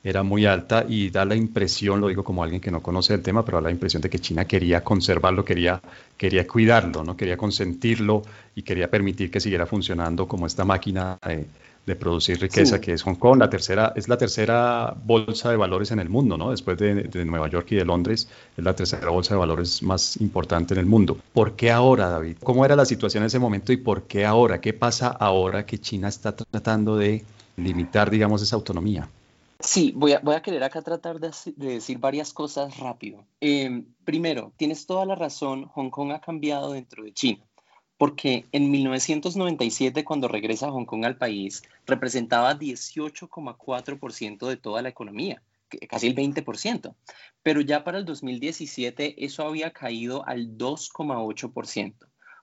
era 0.01 0.23
muy 0.23 0.45
alta 0.45 0.85
y 0.87 1.09
da 1.09 1.25
la 1.25 1.35
impresión, 1.35 1.99
lo 1.99 2.07
digo 2.07 2.23
como 2.23 2.41
alguien 2.41 2.61
que 2.61 2.71
no 2.71 2.81
conoce 2.81 3.15
el 3.15 3.21
tema, 3.21 3.43
pero 3.43 3.57
da 3.57 3.63
la 3.63 3.71
impresión 3.71 4.01
de 4.01 4.09
que 4.09 4.19
China 4.19 4.45
quería 4.45 4.81
conservarlo, 4.81 5.43
quería, 5.43 5.81
quería 6.15 6.47
cuidarlo, 6.47 7.03
¿no? 7.03 7.17
quería 7.17 7.35
consentirlo 7.35 8.21
y 8.55 8.61
quería 8.61 8.89
permitir 8.89 9.29
que 9.29 9.41
siguiera 9.41 9.65
funcionando 9.65 10.25
como 10.25 10.47
esta 10.47 10.63
máquina 10.63 11.17
de 11.87 11.95
producir 11.95 12.39
riqueza, 12.41 12.81
que 12.81 12.91
es 12.91 13.01
Hong 13.03 13.15
Kong, 13.15 13.39
la 13.39 13.49
tercera, 13.49 13.93
es 13.95 14.09
la 14.09 14.17
tercera 14.17 14.93
bolsa 15.05 15.49
de 15.49 15.55
valores 15.55 15.89
en 15.91 15.99
el 15.99 16.09
mundo, 16.09 16.37
¿no? 16.37 16.51
Después 16.51 16.77
de, 16.77 16.95
de, 17.03 17.25
Nueva 17.25 17.49
York 17.49 17.67
y 17.71 17.75
de 17.75 17.85
Londres, 17.85 18.27
es 18.57 18.63
la 18.63 18.75
tercera 18.75 19.09
bolsa 19.09 19.35
de 19.35 19.39
valores 19.39 19.81
más 19.81 20.17
importante 20.17 20.73
en 20.73 20.81
el 20.81 20.85
mundo. 20.85 21.17
¿Por 21.31 21.55
qué 21.55 21.71
ahora, 21.71 22.09
David? 22.09 22.37
¿Cómo 22.43 22.65
era 22.65 22.75
la 22.75 22.83
situación 22.83 23.23
en 23.23 23.27
ese 23.27 23.39
momento 23.39 23.71
y 23.71 23.77
por 23.77 24.03
qué 24.03 24.25
ahora? 24.25 24.59
¿Qué 24.59 24.73
pasa 24.73 25.07
ahora 25.07 25.65
que 25.65 25.79
China 25.79 26.09
está 26.09 26.35
tratando 26.35 26.97
de 26.97 27.23
limitar, 27.55 28.09
digamos, 28.09 28.41
esa 28.41 28.57
autonomía? 28.57 29.07
Sí, 29.61 29.93
voy 29.95 30.11
a, 30.11 30.19
voy 30.19 30.35
a 30.35 30.41
querer 30.41 30.63
acá 30.65 30.81
tratar 30.81 31.21
de, 31.21 31.31
de 31.55 31.69
decir 31.75 31.99
varias 31.99 32.33
cosas 32.33 32.77
rápido. 32.79 33.23
Eh, 33.39 33.83
primero, 34.03 34.51
tienes 34.57 34.85
toda 34.85 35.05
la 35.05 35.15
razón, 35.15 35.67
Hong 35.69 35.89
Kong 35.89 36.11
ha 36.11 36.19
cambiado 36.19 36.73
dentro 36.73 37.05
de 37.05 37.13
China 37.13 37.47
porque 37.97 38.45
en 38.51 38.69
1997, 38.69 40.03
cuando 40.05 40.27
regresa 40.27 40.71
Hong 40.71 40.85
Kong 40.85 41.05
al 41.05 41.17
país, 41.17 41.63
representaba 41.85 42.57
18,4% 42.57 44.47
de 44.47 44.57
toda 44.57 44.81
la 44.81 44.89
economía, 44.89 45.41
casi 45.89 46.07
el 46.07 46.15
20%, 46.15 46.95
pero 47.41 47.61
ya 47.61 47.83
para 47.83 47.97
el 47.97 48.05
2017 48.05 49.25
eso 49.25 49.43
había 49.43 49.71
caído 49.71 50.25
al 50.27 50.57
2,8%. 50.57 51.95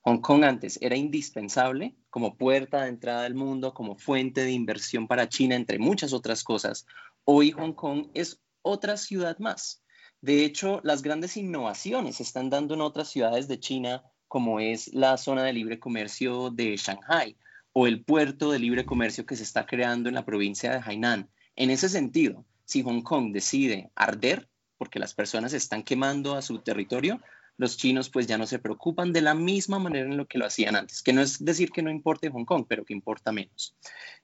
Hong 0.03 0.19
Kong 0.19 0.45
antes 0.45 0.79
era 0.83 0.97
indispensable 0.97 1.95
como 2.11 2.37
puerta 2.37 2.83
de 2.83 2.91
entrada 2.91 3.25
al 3.25 3.35
mundo, 3.35 3.73
como 3.73 3.97
fuente 3.97 4.45
de 4.45 4.53
inversión 4.53 5.07
para 5.07 5.31
China, 5.31 5.55
entre 5.55 5.79
muchas 5.79 6.13
otras 6.13 6.45
cosas. 6.45 6.85
Hoy 7.25 7.53
Hong 7.53 7.73
Kong 7.73 8.09
es 8.13 8.43
otra 8.61 8.99
ciudad 8.99 9.39
más. 9.39 9.83
De 10.21 10.45
hecho, 10.45 10.81
las 10.85 11.03
grandes 11.03 11.37
innovaciones 11.37 12.17
se 12.17 12.23
están 12.23 12.51
dando 12.51 12.75
en 12.75 12.83
otras 12.83 13.09
ciudades 13.09 13.49
de 13.49 13.61
China 13.61 14.03
como 14.35 14.59
es 14.59 14.93
la 14.93 15.17
zona 15.17 15.45
de 15.45 15.53
libre 15.53 15.79
comercio 15.79 16.51
de 16.51 16.77
Shanghai 16.77 17.37
o 17.73 17.87
el 17.87 18.03
puerto 18.03 18.51
de 18.51 18.59
libre 18.59 18.85
comercio 18.85 19.27
que 19.27 19.37
se 19.37 19.45
está 19.45 19.65
creando 19.65 20.09
en 20.09 20.17
la 20.17 20.25
provincia 20.25 20.73
de 20.73 20.83
Hainan. 20.85 21.29
En 21.55 21.71
ese 21.71 21.89
sentido, 21.89 22.45
si 22.65 22.83
Hong 22.83 23.03
Kong 23.03 23.33
decide 23.33 23.93
arder, 23.95 24.49
porque 24.77 24.99
las 24.99 25.15
personas 25.15 25.53
están 25.53 25.85
quemando 25.85 26.35
a 26.35 26.43
su 26.43 26.59
territorio, 26.59 27.21
los 27.59 27.77
chinos 27.77 28.11
pues 28.11 28.27
ya 28.27 28.37
no 28.37 28.49
se 28.49 28.59
preocupan 28.59 29.13
de 29.13 29.21
la 29.23 29.35
misma 29.35 29.79
manera 29.79 30.07
en 30.07 30.17
lo 30.17 30.27
que 30.27 30.39
lo 30.39 30.47
hacían 30.47 30.75
antes, 30.75 31.01
que 31.01 31.13
no 31.13 31.23
es 31.23 31.45
decir 31.45 31.71
que 31.71 31.83
no 31.83 31.91
importe 31.93 32.29
Hong 32.29 32.45
Kong, 32.45 32.65
pero 32.69 32.85
que 32.85 32.93
importa 32.93 33.31
menos. 33.31 33.77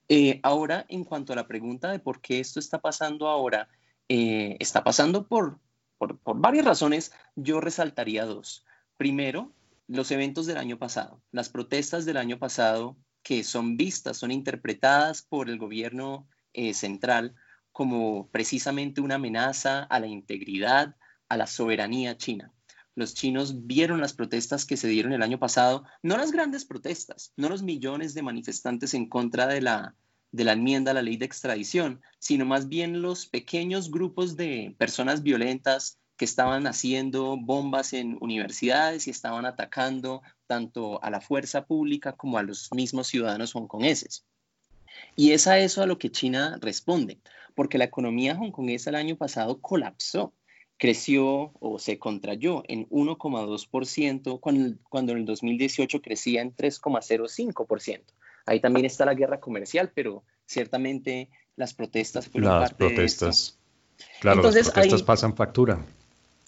Eh, 0.09 0.41
ahora, 0.43 0.87
en 0.89 1.05
cuanto 1.05 1.35
a 1.35 1.37
la 1.37 1.47
pregunta 1.47 1.93
de 1.93 2.01
por 2.01 2.21
qué 2.21 2.41
esto 2.41 2.59
está 2.59 2.81
pasando 2.81 3.29
ahora, 3.29 3.69
eh, 4.09 4.57
está 4.59 4.83
pasando 4.83 5.29
por, 5.29 5.61
por, 5.99 6.19
por 6.19 6.41
varias 6.41 6.65
razones, 6.65 7.13
yo 7.37 7.61
resaltaría 7.61 8.25
dos. 8.25 8.67
Primero, 8.97 9.53
los 9.91 10.13
eventos 10.13 10.47
del 10.47 10.57
año 10.57 10.79
pasado, 10.79 11.21
las 11.33 11.49
protestas 11.49 12.05
del 12.05 12.17
año 12.17 12.39
pasado 12.39 12.97
que 13.25 13.43
son 13.43 13.77
vistas, 13.77 14.17
son 14.17 14.31
interpretadas 14.31 15.23
por 15.23 15.51
el 15.51 15.59
gobierno 15.59 16.29
eh, 16.53 16.75
central 16.75 17.35
como 17.73 18.29
precisamente 18.29 19.01
una 19.01 19.17
amenaza 19.17 19.83
a 19.83 19.99
la 19.99 20.07
integridad, 20.07 20.95
a 21.29 21.37
la 21.37 21.49
soberanía 21.49 22.17
china. 22.17 22.53
Los 22.95 23.15
chinos 23.15 23.67
vieron 23.67 24.01
las 24.01 24.13
protestas 24.13 24.65
que 24.65 24.77
se 24.77 24.87
dieron 24.87 25.13
el 25.13 25.23
año 25.23 25.41
pasado, 25.41 25.85
no 26.03 26.17
las 26.17 26.31
grandes 26.31 26.65
protestas, 26.65 27.33
no 27.37 27.49
los 27.49 27.65
millones 27.65 28.15
de 28.15 28.23
manifestantes 28.23 28.95
en 28.95 29.09
contra 29.09 29.49
de 29.49 29.61
la, 29.61 29.97
de 30.31 30.45
la 30.45 30.53
enmienda 30.53 30.93
a 30.93 30.95
la 30.95 31.03
ley 31.03 31.17
de 31.17 31.27
extradición, 31.27 32.01
sino 32.21 32.45
más 32.45 32.69
bien 32.69 33.03
los 33.03 33.27
pequeños 33.27 33.91
grupos 33.91 34.37
de 34.37 34.75
personas 34.79 35.25
violentas 35.25 36.00
que 36.21 36.27
estaban 36.27 36.67
haciendo 36.67 37.39
bombas 37.39 37.95
en 37.95 38.19
universidades 38.21 39.07
y 39.07 39.11
estaban 39.11 39.47
atacando 39.47 40.21
tanto 40.47 41.03
a 41.03 41.09
la 41.09 41.23
fuerza 41.23 41.65
pública 41.65 42.13
como 42.13 42.37
a 42.37 42.43
los 42.43 42.69
mismos 42.75 43.07
ciudadanos 43.07 43.55
hongkoneses. 43.55 44.27
Y 45.17 45.33
es 45.33 45.47
a 45.47 45.59
eso 45.59 45.81
a 45.81 45.87
lo 45.87 45.97
que 45.97 46.11
China 46.11 46.59
responde, 46.61 47.21
porque 47.55 47.79
la 47.79 47.85
economía 47.85 48.39
hongkonesa 48.39 48.91
el 48.91 48.97
año 48.97 49.17
pasado 49.17 49.63
colapsó, 49.63 50.35
creció 50.77 51.53
o 51.59 51.79
se 51.79 51.99
contrayó 51.99 52.65
en 52.69 52.87
1,2% 52.91 54.41
cuando, 54.41 54.77
cuando 54.91 55.13
en 55.13 55.19
el 55.21 55.25
2018 55.25 56.03
crecía 56.03 56.43
en 56.43 56.55
3,05%. 56.55 58.03
Ahí 58.45 58.61
también 58.61 58.85
está 58.85 59.07
la 59.07 59.15
guerra 59.15 59.41
comercial, 59.41 59.91
pero 59.95 60.23
ciertamente 60.45 61.31
las 61.57 61.73
protestas 61.73 62.29
fueron 62.29 62.61
las 62.61 62.75
protestas. 62.75 63.59
Claro, 64.21 64.43
las 64.43 64.69
protestas 64.69 65.03
pasan 65.03 65.35
factura. 65.35 65.83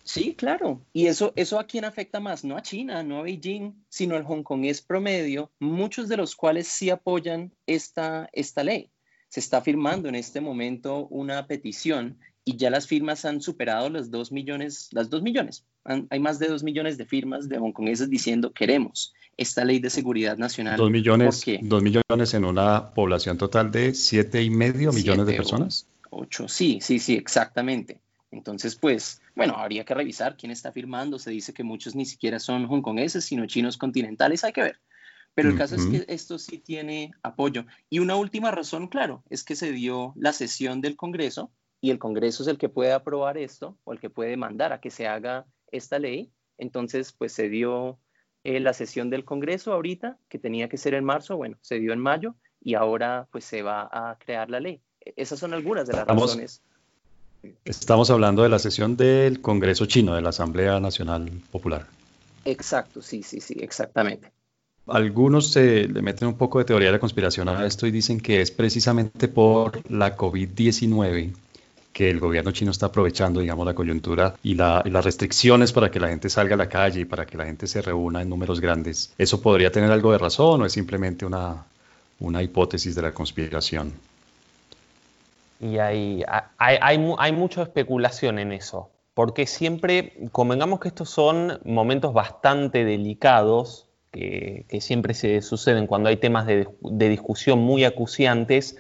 Sí, 0.04 0.34
claro. 0.34 0.84
Y 0.92 1.06
eso, 1.06 1.32
eso 1.36 1.58
a 1.58 1.66
quién 1.66 1.84
afecta 1.84 2.20
más, 2.20 2.44
no 2.44 2.56
a 2.56 2.62
China, 2.62 3.02
no 3.02 3.18
a 3.18 3.22
Beijing, 3.22 3.72
sino 3.88 4.16
al 4.16 4.24
hongkonés 4.24 4.82
promedio, 4.82 5.50
muchos 5.58 6.08
de 6.08 6.16
los 6.16 6.34
cuales 6.34 6.68
sí 6.68 6.90
apoyan 6.90 7.52
esta, 7.66 8.28
esta 8.32 8.64
ley. 8.64 8.90
Se 9.28 9.40
está 9.40 9.62
firmando 9.62 10.08
en 10.08 10.14
este 10.14 10.40
momento 10.40 11.06
una 11.06 11.46
petición 11.46 12.18
y 12.44 12.56
ya 12.56 12.70
las 12.70 12.86
firmas 12.86 13.24
han 13.24 13.40
superado 13.40 13.88
los 13.88 14.10
dos 14.10 14.32
millones, 14.32 14.88
las 14.92 15.08
dos 15.08 15.22
millones. 15.22 15.64
hay 15.84 16.20
más 16.20 16.38
de 16.38 16.48
dos 16.48 16.62
millones 16.62 16.98
de 16.98 17.06
firmas 17.06 17.48
de 17.48 17.58
hongkoneses 17.58 18.10
diciendo 18.10 18.52
queremos 18.52 19.14
esta 19.36 19.64
ley 19.64 19.78
de 19.78 19.90
seguridad 19.90 20.36
nacional. 20.36 20.76
Dos 20.76 20.90
millones, 20.90 21.44
dos 21.62 21.82
millones 21.82 22.34
en 22.34 22.44
una 22.44 22.92
población 22.92 23.38
total 23.38 23.70
de 23.70 23.94
siete 23.94 24.42
y 24.42 24.50
medio 24.50 24.92
millones 24.92 25.26
de 25.26 25.34
personas. 25.34 25.86
Ocho, 26.10 26.48
sí, 26.48 26.78
sí, 26.82 26.98
sí, 26.98 27.14
exactamente. 27.14 28.00
Entonces, 28.32 28.76
pues, 28.76 29.20
bueno, 29.36 29.54
habría 29.56 29.84
que 29.84 29.94
revisar 29.94 30.36
quién 30.36 30.50
está 30.50 30.72
firmando. 30.72 31.18
Se 31.18 31.30
dice 31.30 31.52
que 31.52 31.62
muchos 31.62 31.94
ni 31.94 32.06
siquiera 32.06 32.40
son 32.40 32.64
hongkoneses, 32.64 33.24
sino 33.24 33.46
chinos 33.46 33.76
continentales. 33.76 34.42
Hay 34.42 34.52
que 34.52 34.62
ver. 34.62 34.80
Pero 35.34 35.50
el 35.50 35.56
caso 35.56 35.76
es 35.76 35.86
que 35.86 36.04
esto 36.08 36.38
sí 36.38 36.58
tiene 36.58 37.12
apoyo. 37.22 37.64
Y 37.88 38.00
una 38.00 38.16
última 38.16 38.50
razón, 38.50 38.88
claro, 38.88 39.22
es 39.30 39.44
que 39.44 39.56
se 39.56 39.72
dio 39.72 40.12
la 40.16 40.32
sesión 40.32 40.80
del 40.80 40.96
Congreso 40.96 41.50
y 41.80 41.90
el 41.90 41.98
Congreso 41.98 42.42
es 42.42 42.48
el 42.48 42.58
que 42.58 42.68
puede 42.68 42.92
aprobar 42.92 43.38
esto 43.38 43.78
o 43.84 43.92
el 43.92 44.00
que 44.00 44.10
puede 44.10 44.36
mandar 44.36 44.72
a 44.72 44.80
que 44.80 44.90
se 44.90 45.06
haga 45.06 45.46
esta 45.70 45.98
ley. 45.98 46.30
Entonces, 46.58 47.12
pues 47.12 47.32
se 47.32 47.48
dio 47.48 47.98
eh, 48.44 48.60
la 48.60 48.74
sesión 48.74 49.08
del 49.08 49.24
Congreso 49.24 49.72
ahorita, 49.72 50.18
que 50.28 50.38
tenía 50.38 50.68
que 50.68 50.76
ser 50.76 50.94
en 50.94 51.04
marzo, 51.04 51.36
bueno, 51.36 51.56
se 51.62 51.78
dio 51.78 51.94
en 51.94 51.98
mayo 51.98 52.34
y 52.60 52.74
ahora 52.74 53.26
pues 53.30 53.44
se 53.44 53.62
va 53.62 53.88
a 53.90 54.18
crear 54.18 54.50
la 54.50 54.60
ley. 54.60 54.82
E, 55.00 55.14
esas 55.16 55.38
son 55.38 55.54
algunas 55.54 55.86
de 55.86 55.94
las 55.94 56.06
razones 56.06 56.62
Estamos 57.64 58.10
hablando 58.10 58.42
de 58.42 58.48
la 58.48 58.58
sesión 58.58 58.96
del 58.96 59.40
Congreso 59.40 59.86
chino, 59.86 60.14
de 60.14 60.22
la 60.22 60.30
Asamblea 60.30 60.80
Nacional 60.80 61.30
Popular. 61.50 61.86
Exacto, 62.44 63.02
sí, 63.02 63.22
sí, 63.22 63.40
sí, 63.40 63.56
exactamente. 63.60 64.32
Algunos 64.86 65.52
se 65.52 65.86
le 65.86 66.02
meten 66.02 66.28
un 66.28 66.36
poco 66.36 66.58
de 66.58 66.64
teoría 66.64 66.88
de 66.88 66.92
la 66.92 66.98
conspiración 66.98 67.48
a 67.48 67.64
esto 67.64 67.86
y 67.86 67.92
dicen 67.92 68.20
que 68.20 68.40
es 68.40 68.50
precisamente 68.50 69.28
por 69.28 69.80
la 69.90 70.16
COVID-19 70.16 71.32
que 71.92 72.10
el 72.10 72.18
gobierno 72.18 72.50
chino 72.52 72.70
está 72.70 72.86
aprovechando, 72.86 73.40
digamos, 73.40 73.66
la 73.66 73.74
coyuntura 73.74 74.34
y, 74.42 74.54
las 74.54 75.04
restricciones 75.04 75.72
para 75.72 75.90
que 75.90 76.00
la 76.00 76.08
gente 76.08 76.30
salga 76.30 76.54
a 76.54 76.58
la 76.58 76.68
calle 76.68 77.00
y 77.00 77.04
para 77.04 77.26
que 77.26 77.36
la 77.36 77.44
gente 77.44 77.66
se 77.66 77.82
reúna 77.82 78.22
en 78.22 78.28
números 78.28 78.60
grandes. 78.60 79.12
¿Eso 79.18 79.40
podría 79.40 79.70
tener 79.70 79.90
algo 79.90 80.10
de 80.10 80.18
razón 80.18 80.62
o 80.62 80.66
es 80.66 80.72
simplemente 80.72 81.26
una, 81.26 81.64
una 82.18 82.42
hipótesis 82.42 82.94
de 82.94 83.02
la 83.02 83.12
conspiración? 83.12 83.92
Y 85.62 85.78
hay, 85.78 86.24
hay, 86.58 86.98
hay, 87.16 87.32
mucha 87.32 87.62
especulación 87.62 88.40
en 88.40 88.50
eso, 88.50 88.90
porque 89.14 89.46
siempre, 89.46 90.12
convengamos 90.32 90.80
que 90.80 90.88
estos 90.88 91.08
son 91.08 91.60
momentos 91.64 92.12
bastante 92.12 92.84
delicados, 92.84 93.88
que, 94.10 94.66
siempre 94.80 95.14
se 95.14 95.40
suceden 95.40 95.86
cuando 95.86 96.08
hay 96.08 96.16
temas 96.16 96.46
de, 96.46 96.66
discusión 97.08 97.60
muy 97.60 97.84
acuciantes, 97.84 98.76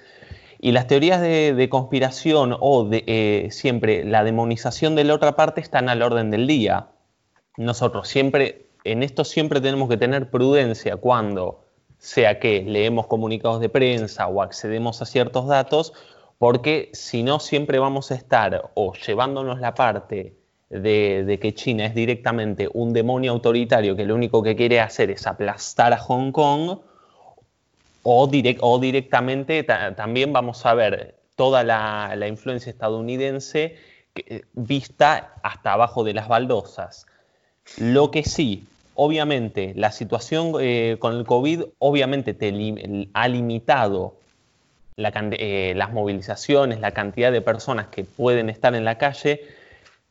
y 0.58 0.72
las 0.72 0.88
teorías 0.88 1.20
de, 1.20 1.68
conspiración 1.70 2.56
o 2.58 2.84
de, 2.84 3.04
eh, 3.06 3.48
siempre 3.52 4.04
la 4.04 4.24
demonización 4.24 4.96
de 4.96 5.04
la 5.04 5.14
otra 5.14 5.36
parte 5.36 5.60
están 5.60 5.88
al 5.88 6.02
orden 6.02 6.32
del 6.32 6.48
día. 6.48 6.88
Nosotros 7.56 8.08
siempre, 8.08 8.66
en 8.82 9.04
esto 9.04 9.22
siempre 9.22 9.60
tenemos 9.60 9.88
que 9.88 9.98
tener 9.98 10.30
prudencia 10.30 10.96
cuando 10.96 11.62
sea 11.98 12.40
que 12.40 12.62
leemos 12.62 13.06
comunicados 13.06 13.60
de 13.60 13.68
prensa 13.68 14.26
o 14.26 14.42
accedemos 14.42 15.00
a 15.00 15.06
ciertos 15.06 15.46
datos, 15.46 15.92
porque 16.42 16.90
si 16.92 17.22
no 17.22 17.38
siempre 17.38 17.78
vamos 17.78 18.10
a 18.10 18.16
estar 18.16 18.72
o 18.74 18.94
llevándonos 18.94 19.60
la 19.60 19.76
parte 19.76 20.34
de, 20.68 21.38
que 21.40 21.54
China 21.54 21.86
es 21.86 21.94
directamente 21.94 22.68
un 22.74 22.92
demonio 22.92 23.30
autoritario 23.30 23.94
que 23.94 24.04
lo 24.04 24.16
único 24.16 24.42
que 24.42 24.56
quiere 24.56 24.80
hacer 24.80 25.12
es 25.12 25.24
aplastar 25.28 25.92
a 25.92 25.98
Hong 25.98 26.32
Kong, 26.32 26.80
o, 28.02 28.26
directamente 28.26 29.62
también 29.62 30.32
vamos 30.32 30.66
a 30.66 30.74
ver 30.74 31.14
toda 31.36 31.62
la, 31.62 32.26
influencia 32.26 32.70
estadounidense 32.70 33.76
vista 34.54 35.34
hasta 35.44 35.74
abajo 35.74 36.02
de 36.02 36.14
las 36.14 36.26
baldosas. 36.26 37.06
Lo 37.78 38.10
que 38.10 38.24
sí, 38.24 38.66
obviamente, 38.96 39.74
la 39.76 39.92
situación 39.92 40.54
eh, 40.60 40.96
con 40.98 41.16
el 41.16 41.24
COVID 41.24 41.62
obviamente 41.78 42.34
te 42.34 42.48
ha 43.14 43.28
limitado 43.28 44.16
eh, 44.96 45.72
las 45.74 45.92
movilizaciones, 45.92 46.80
la 46.80 46.90
cantidad 46.90 47.32
de 47.32 47.40
personas 47.40 47.86
que 47.86 48.04
pueden 48.04 48.50
estar 48.50 48.74
en 48.74 48.84
la 48.84 48.98
calle, 48.98 49.40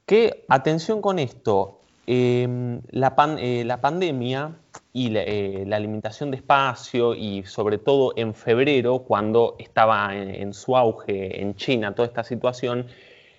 que, 0.08 0.44
atención 0.50 1.02
con 1.02 1.20
esto, 1.20 1.80
em, 2.08 2.82
la, 2.90 3.14
eh, 3.38 3.64
la, 3.64 3.80
pandemia 3.80 4.56
y 4.92 5.16
eh, 5.16 5.66
la, 5.68 5.80
limitación 5.80 6.32
de 6.32 6.38
espacio 6.38 7.14
y 7.14 7.44
sobre 7.44 7.78
todo 7.78 8.14
en 8.16 8.34
febrero, 8.34 9.00
cuando 9.00 9.56
estaba 9.60 10.16
en, 10.16 10.54
su 10.54 10.76
auge 10.76 11.42
en 11.42 11.56
China 11.56 11.94
toda 11.94 12.08
esta 12.08 12.24
situación, 12.24 12.88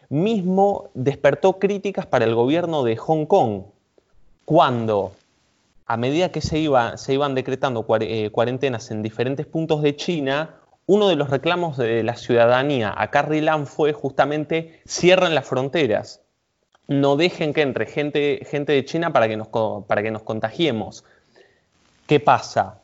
mismo 0.09 0.90
despertó 0.94 1.59
críticas 1.59 2.07
para 2.07 2.24
el 2.24 2.35
gobierno 2.37 2.85
de 2.85 2.96
Hong 2.96 3.26
Kong, 3.26 3.64
cuando 4.44 5.12
a 5.87 5.96
medida 5.96 6.31
que 6.31 6.40
se, 6.40 6.59
iba, 6.59 6.96
se 6.96 7.14
iban 7.14 7.35
decretando 7.35 7.83
cuarentenas 7.83 8.90
en 8.92 9.02
diferentes 9.02 9.44
puntos 9.46 9.83
de 9.83 9.96
China, 9.96 10.62
uno 10.87 11.09
de 11.09 11.16
los 11.16 11.31
reclamos 11.31 11.77
de 11.77 12.03
la 12.03 12.16
ciudadanía 12.16 12.92
a 12.97 13.11
Carrie 13.11 13.42
Lam 13.42 13.66
fue 13.66 13.92
justamente 13.92 14.81
cierren 14.87 15.35
las 15.35 15.47
fronteras, 15.47 16.23
no 16.88 17.16
dejen 17.16 17.55
que 17.55 17.62
entre 17.62 17.87
gente, 17.87 18.47
gente 18.49 18.73
de 18.73 18.85
China 18.85 19.12
para 19.12 19.29
que, 19.29 19.37
nos, 19.37 19.49
para 19.87 20.03
que 20.03 20.11
nos 20.11 20.23
contagiemos. 20.23 21.05
¿Qué 22.07 22.21
pasa? 22.21 22.81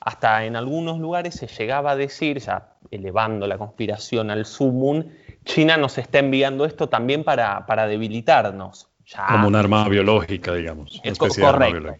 Hasta 0.00 0.44
en 0.44 0.56
algunos 0.56 0.98
lugares 0.98 1.34
se 1.34 1.46
llegaba 1.46 1.92
a 1.92 1.96
decir, 1.96 2.38
ya 2.38 2.74
elevando 2.90 3.46
la 3.46 3.58
conspiración 3.58 4.30
al 4.30 4.46
sumum, 4.46 5.04
China 5.44 5.76
nos 5.76 5.98
está 5.98 6.20
enviando 6.20 6.64
esto 6.64 6.88
también 6.88 7.24
para, 7.24 7.66
para 7.66 7.86
debilitarnos. 7.86 8.88
Como 9.28 9.48
un 9.48 9.54
arma 9.54 9.88
biológica, 9.88 10.54
digamos. 10.54 11.00
Es 11.02 11.18
correcto. 11.18 11.94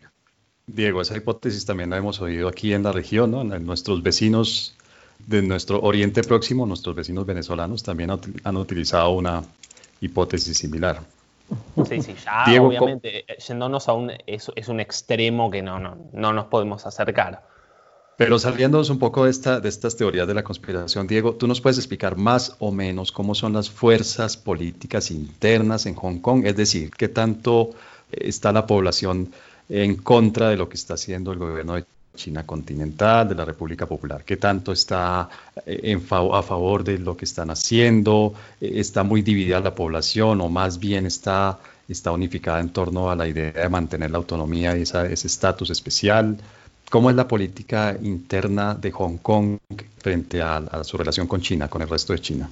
Diego, 0.67 1.01
esa 1.01 1.17
hipótesis 1.17 1.64
también 1.64 1.88
la 1.88 1.97
hemos 1.97 2.21
oído 2.21 2.47
aquí 2.47 2.75
en 2.75 2.83
la 2.83 2.93
región, 2.93 3.31
¿no? 3.31 3.41
en 3.41 3.64
nuestros 3.64 4.03
vecinos 4.03 4.77
de 5.27 5.43
nuestro 5.43 5.81
Oriente 5.81 6.23
Próximo, 6.23 6.67
nuestros 6.67 6.95
vecinos 6.95 7.27
venezolanos 7.27 7.83
también 7.83 8.11
han 8.45 8.57
utilizado 8.57 9.11
una 9.11 9.43
hipótesis 10.01 10.57
similar. 10.57 11.01
Sí, 11.89 12.03
sí, 12.03 12.15
ya 12.25 12.63
obviamente 12.63 13.21
eh, 13.21 13.39
yéndonos 13.47 13.89
a 13.89 13.95
un, 13.95 14.13
es, 14.27 14.51
es, 14.55 14.69
un 14.69 14.81
extremo 14.81 15.51
que 15.51 15.63
no, 15.63 15.79
no, 15.79 15.97
no 16.13 16.33
nos 16.33 16.47
podemos 16.47 16.85
acercar. 16.87 17.43
Pero 18.19 18.39
saliéndonos 18.39 18.91
un 18.91 18.99
poco 18.99 19.25
de, 19.25 19.31
esta, 19.31 19.61
de 19.61 19.69
estas 19.69 19.97
teorías 19.97 20.27
de 20.27 20.35
la 20.35 20.43
conspiración, 20.43 21.07
Diego, 21.07 21.37
¿tú 21.37 21.47
nos 21.47 21.61
puedes 21.61 21.79
explicar 21.79 22.17
más 22.17 22.57
o 22.59 22.73
menos 22.73 23.13
cómo 23.13 23.35
son 23.35 23.53
las 23.53 23.71
fuerzas 23.71 24.37
políticas 24.37 25.11
internas 25.11 25.87
en 25.87 25.95
Hong 25.95 26.19
Kong? 26.19 26.45
Es 26.45 26.57
decir, 26.57 26.91
¿qué 26.91 27.09
tanto 27.09 27.71
está 28.11 28.53
la 28.53 28.67
población 28.67 29.33
en 29.69 29.97
contra 29.97 30.49
de 30.51 30.57
lo 30.57 30.69
que 30.69 30.75
está 30.75 30.95
haciendo 30.95 31.33
el 31.33 31.39
gobierno 31.39 31.75
de 31.75 31.85
China 32.19 32.45
continental, 32.45 33.29
de 33.29 33.35
la 33.35 33.45
República 33.45 33.87
Popular, 33.87 34.25
¿qué 34.25 34.37
tanto 34.37 34.73
está 34.73 35.29
eh, 35.65 35.97
a 36.33 36.43
favor 36.43 36.85
de 36.85 36.99
lo 36.99 37.17
que 37.17 37.25
están 37.25 37.49
haciendo? 37.51 38.35
Eh, 38.61 38.73
¿Está 38.75 39.05
muy 39.05 39.23
dividida 39.23 39.61
la 39.61 39.75
población 39.75 40.41
o 40.43 40.49
más 40.49 40.79
bien 40.79 41.07
está, 41.07 41.59
está 41.89 42.13
unificada 42.13 42.61
en 42.61 42.71
torno 42.71 43.11
a 43.11 43.17
la 43.17 43.27
idea 43.27 43.53
de 43.53 43.69
mantener 43.69 44.11
la 44.11 44.19
autonomía 44.19 44.77
y 44.77 44.83
ese 44.83 45.15
estatus 45.15 45.71
especial? 45.71 46.37
¿Cómo 46.91 47.09
es 47.11 47.17
la 47.17 47.29
política 47.29 47.97
interna 48.03 48.75
de 48.75 48.91
Hong 48.91 49.19
Kong 49.19 49.59
frente 49.99 50.43
a 50.43 50.83
su 50.85 50.97
relación 50.97 51.27
con 51.27 51.41
China, 51.41 51.69
con 51.69 51.83
el 51.83 51.89
resto 51.89 52.13
de 52.13 52.19
China? 52.19 52.51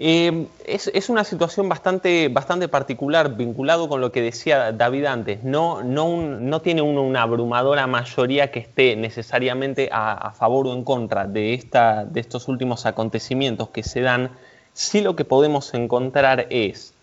Eh, 0.00 0.46
es, 0.64 1.08
una 1.08 1.24
situación 1.24 1.68
bastante, 1.68 2.28
bastante 2.28 2.68
particular, 2.68 3.36
vinculado 3.36 3.88
con 3.88 4.00
lo 4.00 4.12
que 4.12 4.22
decía 4.22 4.70
David 4.70 5.06
antes. 5.06 5.42
No, 5.42 5.82
no, 5.82 6.16
no 6.16 6.60
tiene 6.62 6.82
uno 6.82 7.02
una 7.02 7.22
abrumadora 7.22 7.88
mayoría 7.88 8.52
que 8.52 8.60
esté 8.60 8.94
necesariamente 8.94 9.88
a, 9.90 10.32
favor 10.38 10.68
o 10.68 10.72
en 10.72 10.84
contra 10.84 11.26
de, 11.26 11.54
esta, 11.54 12.04
de 12.04 12.20
estos 12.20 12.46
últimos 12.46 12.86
acontecimientos 12.86 13.70
que 13.70 13.82
se 13.82 14.00
dan. 14.00 14.30
Sí 14.72 15.00
lo 15.00 15.16
que 15.16 15.24
podemos 15.24 15.74
encontrar 15.74 16.46
es 16.50 16.94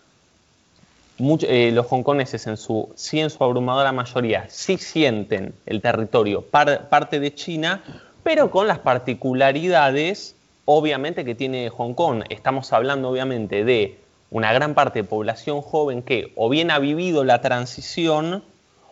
eh, 1.18 1.70
los 1.74 1.86
hongkoneses 1.90 2.46
en 2.46 2.56
su, 2.56 2.90
sí 2.94 3.20
en 3.20 3.28
su 3.28 3.42
abrumadora 3.42 3.90
mayoría 3.92 4.46
sí 4.48 4.76
sienten 4.76 5.54
el 5.64 5.80
territorio 5.82 6.42
parte 6.42 7.20
de 7.20 7.34
China, 7.34 7.82
pero 8.22 8.50
con 8.50 8.66
las 8.66 8.78
particularidades 8.78 10.35
obviamente 10.66 11.24
que 11.24 11.34
tiene 11.34 11.70
Hong 11.70 11.94
Kong. 11.94 12.24
Estamos 12.28 12.72
hablando 12.72 13.08
obviamente 13.08 13.64
de 13.64 13.98
una 14.30 14.52
gran 14.52 14.74
parte 14.74 15.00
de 15.00 15.08
población 15.08 15.62
joven 15.62 16.02
que 16.02 16.32
o 16.36 16.50
bien 16.50 16.70
ha 16.70 16.78
vivido 16.78 17.24
la 17.24 17.40
transición 17.40 18.44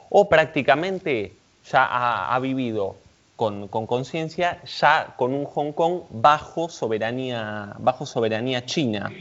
o 0.09 0.29
prácticamente 0.29 1.35
ya 1.71 1.85
ha, 2.35 2.39
vivido 2.39 2.97
con 3.37 3.69
conciencia 3.69 4.63
ya 4.65 5.15
con 5.17 5.35
un 5.35 5.45
Hong 5.45 5.73
Kong 5.73 6.03
bajo 6.11 6.69
soberanía, 6.69 7.75
bajo 7.79 8.07
soberanía 8.07 8.65
china. 8.65 9.13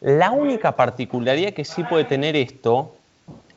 La 0.00 0.30
única 0.30 0.76
particularidad 0.76 1.52
que 1.52 1.64
sí 1.64 1.82
puede 1.82 2.04
tener 2.04 2.36
esto 2.36 2.94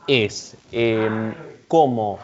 es 0.08 0.56
em, 0.72 1.34
cómo 1.68 2.20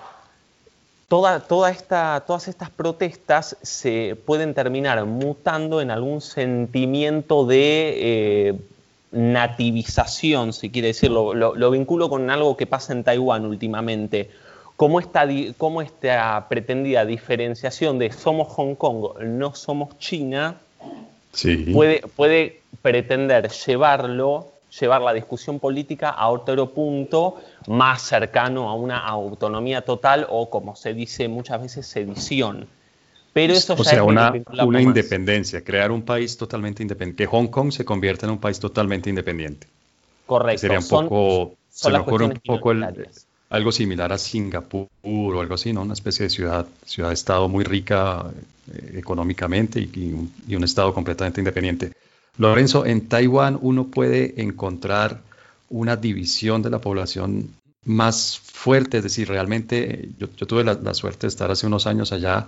toda, 1.08 1.40
toda 1.40 1.72
esta, 1.72 2.24
todas 2.26 2.48
estas 2.48 2.70
protestas 2.70 3.58
se 3.62 4.18
pueden 4.26 4.54
terminar 4.54 5.04
mutando 5.06 5.82
en 5.82 5.92
algún 5.92 6.22
sentimiento 6.22 7.46
de 7.46 7.94
eh, 7.98 8.56
nativización, 9.12 10.54
si 10.54 10.70
quiere 10.70 10.90
decirlo. 10.90 11.34
Lo, 11.34 11.72
vinculo 11.72 12.10
con 12.10 12.30
algo 12.30 12.58
que 12.58 12.66
pasa 12.66 12.94
en 12.94 13.04
Taiwán 13.04 13.46
últimamente. 13.46 14.30
Cómo 14.76 15.00
esta, 15.00 15.28
cómo 15.58 15.82
esta 15.82 16.46
pretendida 16.50 17.04
diferenciación 17.06 17.98
de 17.98 18.12
somos 18.12 18.50
Hong 18.50 18.76
Kong, 18.76 19.20
no 19.24 19.56
somos 19.56 19.98
China, 19.98 20.58
puede, 21.74 22.02
puede 22.16 22.62
pretender 22.84 23.50
llevarlo, 23.50 24.52
llevar 24.80 25.02
la 25.02 25.14
discusión 25.14 25.60
política 25.60 26.10
a 26.10 26.30
otro 26.30 26.74
punto 26.74 27.38
más 27.68 28.02
cercano 28.02 28.70
a 28.70 28.74
una 28.76 29.00
autonomía 29.00 29.84
total 29.84 30.28
o, 30.30 30.50
como 30.50 30.76
se 30.76 30.94
dice 30.94 31.28
muchas 31.28 31.62
veces, 31.62 31.88
sedición. 31.88 32.68
Pero 33.34 33.54
eso 33.54 33.76
o 33.78 33.84
sea, 33.84 34.04
una, 34.04 34.34
una 34.66 34.82
independencia, 34.82 35.64
crear 35.64 35.92
un 35.92 36.02
país 36.02 36.38
totalmente 36.38 36.82
independiente, 36.82 37.24
que 37.24 37.28
Hong 37.28 37.48
Kong 37.48 37.72
se 37.72 37.86
convierta 37.86 38.26
en 38.26 38.32
un 38.32 38.40
país 38.40 38.60
totalmente 38.60 39.10
independiente. 39.10 39.68
Correcto. 40.26 40.62
Sería 40.62 40.80
un 40.80 40.88
poco, 40.88 41.56
se 41.70 41.92
me 41.92 42.00
ocurre 42.00 42.26
un 42.26 42.42
poco 42.44 42.74
algo 43.50 43.72
similar 43.72 44.12
a 44.12 44.18
Singapur 44.18 44.88
o 45.04 45.40
algo 45.40 45.54
así, 45.54 45.72
¿no? 45.72 45.84
Una 45.84 45.94
especie 45.94 46.24
de 46.24 46.30
ciudad, 46.32 46.66
ciudad-estado 46.86 47.48
muy 47.48 47.64
rica 47.64 48.26
eh, 48.74 48.96
económicamente 48.98 49.80
y, 49.80 50.30
y 50.48 50.56
un 50.56 50.64
estado 50.64 50.94
completamente 50.94 51.40
independiente. 51.40 51.92
Lorenzo, 52.38 52.86
en 52.86 53.08
Taiwán 53.08 53.58
uno 53.62 53.88
puede 53.88 54.42
encontrar 54.42 55.22
una 55.70 55.96
división 55.96 56.62
de 56.62 56.70
la 56.70 56.80
población 56.80 57.50
más 57.84 58.40
fuerte, 58.40 58.98
es 58.98 59.04
decir, 59.04 59.28
realmente 59.28 60.10
yo, 60.20 60.28
tuve 60.28 60.64
la, 60.64 60.94
suerte 60.94 61.22
de 61.22 61.30
estar 61.30 61.50
hace 61.50 61.66
unos 61.66 61.88
años 61.88 62.12
allá 62.12 62.48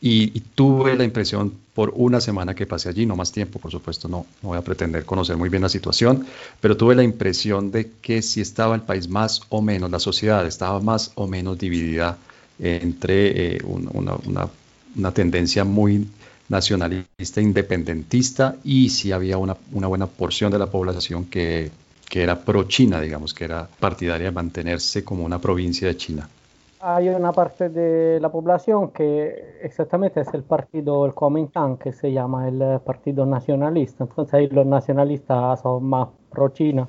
y, 0.00 0.28
tuve 0.54 0.96
la 0.96 1.04
impresión 1.04 1.52
por 1.74 1.92
una 1.94 2.20
semana 2.20 2.54
que 2.54 2.66
pasé 2.66 2.88
allí, 2.88 3.04
no 3.04 3.16
más 3.16 3.32
tiempo, 3.32 3.58
por 3.58 3.70
supuesto, 3.70 4.08
no, 4.08 4.26
no 4.42 4.50
voy 4.50 4.58
a 4.58 4.62
pretender 4.62 5.04
conocer 5.04 5.36
muy 5.36 5.48
bien 5.48 5.62
la 5.62 5.68
situación, 5.68 6.26
pero 6.60 6.76
tuve 6.76 6.94
la 6.94 7.02
impresión 7.02 7.70
de 7.70 7.90
que 8.00 8.22
si 8.22 8.40
estaba 8.40 8.74
el 8.74 8.82
país 8.82 9.08
más 9.08 9.42
o 9.50 9.60
menos, 9.60 9.90
la 9.90 9.98
sociedad 9.98 10.46
estaba 10.46 10.80
más 10.80 11.12
o 11.16 11.26
menos 11.26 11.58
dividida 11.58 12.16
entre 12.58 13.56
eh, 13.56 13.62
una, 13.64 14.48
una 14.96 15.10
tendencia 15.12 15.64
muy 15.64 16.06
nacionalista 16.50 17.40
independentista 17.40 18.56
y 18.64 18.90
si 18.90 19.12
había 19.12 19.38
una, 19.38 19.56
buena 19.70 20.06
porción 20.06 20.50
de 20.50 20.58
la 20.58 20.66
población 20.66 21.24
que, 21.26 21.70
que 22.08 22.22
era 22.22 22.40
pro-China, 22.40 23.00
digamos, 23.00 23.32
que 23.32 23.44
era 23.44 23.68
partidaria 23.78 24.26
de 24.26 24.32
mantenerse 24.32 25.04
como 25.04 25.24
una 25.24 25.38
provincia 25.38 25.86
de 25.88 25.96
China. 25.96 26.28
Hay 26.80 27.08
una 27.08 27.32
parte 27.32 27.68
de 27.68 28.18
la 28.20 28.30
población 28.30 28.90
que 28.90 29.58
exactamente 29.62 30.20
es 30.22 30.34
el 30.34 30.42
partido, 30.42 31.06
el 31.06 31.14
Kuomintang, 31.14 31.76
que 31.78 31.92
se 31.92 32.10
llama 32.10 32.48
el 32.48 32.80
Partido 32.80 33.26
Nacionalista. 33.26 34.04
Entonces 34.04 34.34
ahí 34.34 34.48
los 34.48 34.66
nacionalistas 34.66 35.60
son 35.60 35.84
más 35.84 36.08
pro-China 36.30 36.88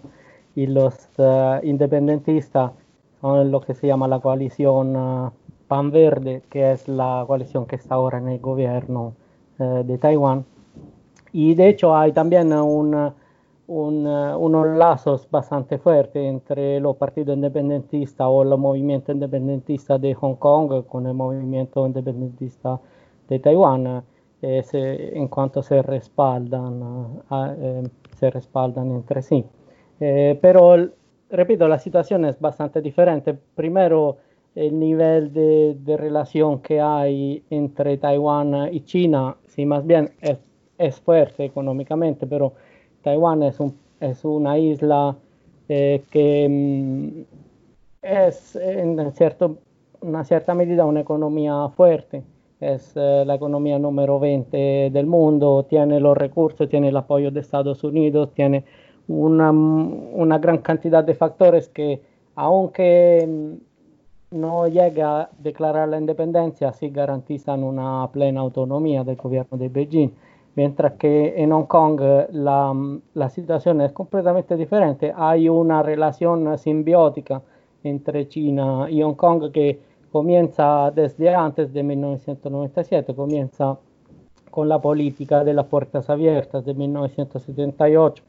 y 0.55 0.65
los 0.65 0.95
uh, 1.17 1.59
independentistas 1.63 2.71
son 3.19 3.51
lo 3.51 3.61
que 3.61 3.75
se 3.75 3.85
llama 3.85 4.07
la 4.07 4.21
coalición 4.21 4.95
uh, 4.95 5.31
Pan 5.67 5.91
Verde, 5.91 6.41
que 6.49 6.71
es 6.71 6.87
la 6.87 7.23
coalición 7.27 7.65
que 7.65 7.75
está 7.75 7.95
ahora 7.95 8.17
en 8.17 8.29
el 8.29 8.39
gobierno 8.39 9.13
eh, 9.13 9.20
de 9.61 9.97
Taiwán. 9.97 10.45
Y 11.33 11.55
de 11.55 11.69
hecho 11.69 11.95
hay 11.95 12.11
también 12.11 12.51
un, 12.53 13.13
unos 13.67 14.77
lazos 14.77 15.27
bastante 15.31 15.77
fuertes 15.77 16.23
entre 16.23 16.79
los 16.79 16.97
partidos 16.97 17.35
independentistas 17.35 18.27
o 18.29 18.43
el 18.43 18.57
movimiento 18.57 19.11
independentista 19.11 19.97
de 19.97 20.13
Hong 20.13 20.35
Kong 20.35 20.85
con 20.85 21.07
el 21.07 21.13
movimiento 21.13 21.85
independentista 21.87 22.79
de 23.29 23.39
Taiwán, 23.39 24.03
eh, 24.41 25.11
en 25.13 25.27
cuanto 25.29 25.63
se 25.63 25.81
respaldan, 25.81 27.21
eh, 27.31 27.83
se 28.17 28.29
respaldan 28.29 28.91
entre 28.91 29.21
sí. 29.21 29.45
pero, 29.97 30.89
repito, 31.29 31.67
la 31.67 31.77
situación 31.77 32.25
es 32.25 32.39
bastante 32.39 32.81
diferente. 32.81 33.37
Primero, 33.55 34.17
el 34.55 34.79
nivel 34.79 35.33
de, 35.33 35.77
de, 35.79 35.97
relación 35.97 36.59
que 36.59 36.81
hay 36.81 37.43
entre 37.49 37.97
Taiwán 37.97 38.69
y 38.71 38.81
China 38.81 39.37
sí, 39.47 39.65
más 39.65 39.85
bien 39.85 40.11
es, 40.21 40.37
es 40.77 40.99
fuerte 40.99 41.45
económicamente, 41.45 42.25
pero 42.27 42.53
Taiwán 43.03 43.43
es, 43.43 43.59
un, 43.59 43.75
es 43.99 44.23
una 44.25 44.57
isla 44.57 45.15
eh, 45.69 46.03
que 46.09 46.47
mm, 46.49 47.21
es 48.01 48.55
en 48.55 49.11
cierto, 49.13 49.57
una 50.01 50.23
cierta 50.23 50.53
medida 50.53 50.85
una 50.85 51.01
economía 51.01 51.69
fuerte, 51.75 52.23
es 52.59 52.93
eh, 52.95 53.23
la 53.25 53.35
economía 53.35 53.79
número 53.79 54.19
20 54.19 54.89
del 54.91 55.05
mundo, 55.05 55.65
tiene 55.69 55.99
los 55.99 56.17
recursos, 56.17 56.69
tiene 56.69 56.89
el 56.89 56.97
apoyo 56.97 57.31
de 57.31 57.39
Estados 57.39 57.83
Unidos, 57.83 58.33
tiene 58.33 58.63
una, 59.07 59.51
una 59.51 60.39
gran 60.39 60.59
cantidad 60.59 61.03
de 61.03 61.15
factores 61.15 61.69
que 61.69 62.01
aunque 62.35 63.27
mm, 63.27 63.70
no 64.31 64.67
llega 64.67 65.21
a 65.21 65.29
declarar 65.37 65.89
la 65.89 65.99
independencia, 65.99 66.71
sí 66.71 66.89
garantizan 66.89 67.63
una 67.63 68.09
plena 68.11 68.39
autonomía 68.39 69.03
del 69.03 69.17
gobierno 69.17 69.57
de 69.57 69.67
Beijing, 69.67 70.11
mientras 70.55 70.93
que 70.93 71.33
en 71.35 71.51
Hong 71.51 71.65
Kong 71.65 72.01
la, 72.31 72.73
la 73.13 73.29
situación 73.29 73.81
es 73.81 73.91
completamente 73.91 74.55
diferente. 74.55 75.13
Hay 75.15 75.49
una 75.49 75.83
relación 75.83 76.57
simbiótica 76.57 77.41
entre 77.83 78.27
China 78.29 78.87
y 78.89 79.01
Hong 79.01 79.15
Kong 79.15 79.51
que 79.51 79.79
comienza 80.11 80.91
desde 80.91 81.33
antes 81.33 81.73
de 81.73 81.83
1997, 81.83 83.13
comienza 83.13 83.77
con 84.49 84.69
la 84.69 84.81
política 84.81 85.43
de 85.43 85.53
las 85.53 85.65
puertas 85.65 86.09
abiertas 86.09 86.63
de 86.65 86.73
1978, 86.73 88.23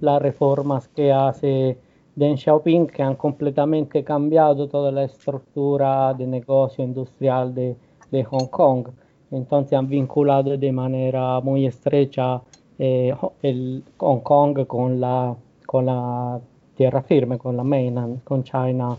las 0.00 0.22
reformas 0.22 0.88
que 0.88 1.12
hace 1.12 1.78
Deng 2.14 2.36
Xiaoping 2.36 2.86
que 2.88 3.02
han 3.02 3.16
completamente 3.16 4.04
cambiado 4.04 4.68
toda 4.68 4.92
la 4.92 5.04
estructura 5.04 6.12
de 6.14 6.26
negocio 6.26 6.84
industrial 6.84 7.54
de, 7.54 7.76
de 8.10 8.24
Hong 8.24 8.48
Kong. 8.48 8.88
Entonces 9.30 9.72
han 9.72 9.88
vinculado 9.88 10.56
de 10.56 10.72
manera 10.72 11.40
muy 11.40 11.66
estrecha 11.66 12.42
eh, 12.78 13.14
el 13.42 13.82
Hong 13.98 14.20
Kong 14.20 14.66
con 14.66 15.00
la, 15.00 15.34
con 15.66 15.86
la 15.86 16.38
tierra 16.74 17.02
firme, 17.02 17.38
con 17.38 17.56
la 17.56 17.64
mainland, 17.64 18.22
con 18.24 18.42
China, 18.44 18.96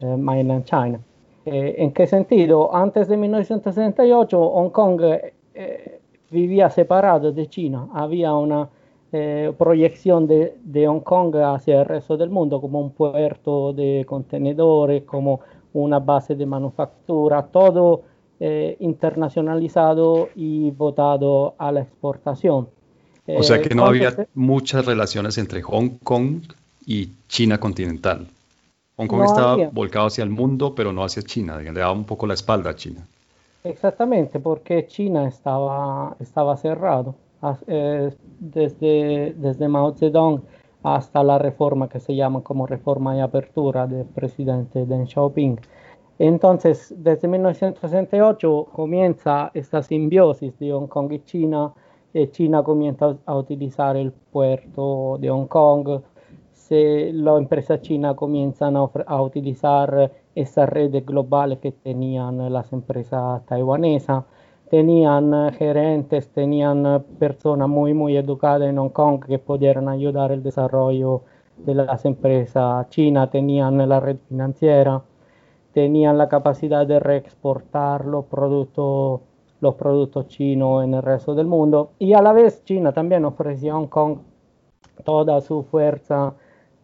eh, 0.00 0.16
mainland 0.16 0.64
China. 0.64 1.00
Eh, 1.44 1.76
¿En 1.78 1.92
qué 1.92 2.06
sentido? 2.06 2.74
Antes 2.74 3.08
de 3.08 3.16
1968 3.16 4.50
Hong 4.50 4.70
Kong 4.70 5.00
eh, 5.54 6.00
vivía 6.30 6.70
separado 6.70 7.32
de 7.32 7.46
China, 7.48 7.88
había 7.92 8.34
una 8.34 8.68
eh, 9.18 9.52
proyección 9.56 10.26
de, 10.26 10.58
de, 10.62 10.86
Hong 10.86 11.00
Kong 11.00 11.34
hacia 11.36 11.80
el 11.80 11.86
resto 11.86 12.18
del 12.18 12.28
mundo 12.28 12.60
como 12.60 12.80
un 12.80 12.90
puerto 12.90 13.72
de 13.72 14.04
contenedores, 14.06 15.04
como 15.04 15.40
una 15.72 16.00
base 16.00 16.34
de 16.34 16.44
manufactura, 16.44 17.46
todo 17.46 18.02
eh, 18.38 18.76
internacionalizado 18.80 20.28
y 20.36 20.70
votado 20.70 21.54
a 21.56 21.72
la 21.72 21.80
exportación. 21.80 22.68
O 23.26 23.42
sea 23.42 23.62
que 23.62 23.74
no 23.74 23.86
había 23.86 24.26
muchas 24.34 24.84
relaciones 24.84 25.38
entre 25.38 25.62
Hong 25.62 25.98
Kong 26.02 26.42
y 26.84 27.12
China 27.26 27.58
continental. 27.58 28.26
Hong 28.96 29.06
Kong 29.06 29.24
estaba 29.24 29.56
volcado 29.72 30.08
hacia 30.08 30.24
el 30.24 30.30
mundo, 30.30 30.74
pero 30.74 30.92
no 30.92 31.04
hacia 31.04 31.22
China, 31.22 31.56
le 31.56 31.72
daba 31.72 31.92
un 31.92 32.04
poco 32.04 32.26
la 32.26 32.34
espalda 32.34 32.70
a 32.70 32.76
China. 32.76 33.06
Exactamente, 33.64 34.40
porque 34.40 34.86
China 34.86 35.26
estaba, 35.26 36.16
estaba 36.20 36.56
cerrado. 36.58 37.14
Eh, 37.66 38.10
desde, 38.40 39.34
desde 39.36 39.68
Mao 39.68 39.92
Zedong 39.92 40.42
hasta 40.82 41.22
la 41.22 41.38
reforma 41.38 41.88
que 41.88 42.00
se 42.00 42.14
llama 42.14 42.42
como 42.42 42.66
reforma 42.66 43.16
y 43.16 43.20
apertura 43.20 43.86
del 43.86 44.06
presidente 44.06 44.86
Deng 44.86 45.06
Xiaoping. 45.06 45.58
Entonces, 46.18 46.94
desde 46.96 47.28
1968 47.28 48.68
comienza 48.72 49.50
esta 49.52 49.82
simbiosis 49.82 50.58
de 50.58 50.72
Hong 50.72 50.86
Kong 50.86 51.12
y 51.12 51.20
China. 51.24 51.74
y 52.14 52.28
China 52.28 52.62
comienza 52.62 53.16
a 53.26 53.36
utilizar 53.36 53.96
el 53.96 54.12
puerto 54.12 55.18
de 55.20 55.28
Hong 55.28 55.46
Kong. 55.46 56.00
Se, 56.52 57.12
la 57.12 57.36
empresa 57.36 57.80
china 57.80 58.14
comienzan 58.16 58.76
a, 58.76 58.88
a 59.06 59.22
utilizar 59.22 60.10
esa 60.34 60.66
red 60.66 61.04
global 61.04 61.58
que 61.60 61.72
tenían 61.72 62.52
las 62.52 62.72
empresas 62.72 63.44
taiwanesas 63.46 64.24
tenían 64.70 65.32
eh, 65.34 65.52
gerentes, 65.52 66.28
tenían 66.30 66.86
eh, 66.86 67.00
personas 67.18 67.68
muy, 67.68 67.94
muy 67.94 68.16
educadas 68.16 68.68
en 68.68 68.76
Hong 68.76 68.90
Kong 68.90 69.24
que 69.24 69.38
pudieran 69.38 69.88
ayudar 69.88 70.32
el 70.32 70.42
desarrollo 70.42 71.22
de 71.58 71.74
las 71.74 72.04
empresas. 72.04 72.88
Chinas, 72.90 73.30
tenían 73.30 73.88
la 73.88 74.00
red 74.00 74.18
financiera, 74.28 75.02
tenían 75.72 76.18
la 76.18 76.28
capacidad 76.28 76.86
de 76.86 77.00
reexportar 77.00 78.06
los 78.06 78.26
productos, 78.26 79.20
los 79.60 79.74
productos 79.74 80.28
chinos 80.28 80.84
en 80.84 80.94
el 80.94 81.02
resto 81.02 81.34
del 81.34 81.46
mundo. 81.46 81.92
Y 81.98 82.14
a 82.14 82.22
la 82.22 82.32
vez 82.32 82.64
China 82.64 82.92
también 82.92 83.24
ofrecía 83.24 83.72
a 83.72 83.76
Hong 83.76 83.88
Kong 83.88 84.18
toda 85.04 85.40
su 85.40 85.62
fuerza 85.64 86.34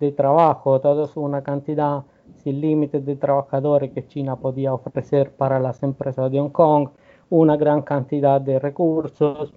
de 0.00 0.12
trabajo, 0.12 0.80
toda 0.80 1.08
una 1.16 1.42
cantidad 1.42 2.02
sin 2.36 2.60
límites 2.60 3.04
de 3.04 3.16
trabajadores 3.16 3.92
que 3.92 4.06
China 4.06 4.36
podía 4.36 4.74
ofrecer 4.74 5.30
para 5.32 5.60
las 5.60 5.82
empresas 5.82 6.30
de 6.30 6.40
Hong 6.40 6.50
Kong, 6.50 6.88
una 7.32 7.56
gran 7.56 7.80
cantidad 7.80 8.42
de 8.42 8.58
recursos, 8.58 9.54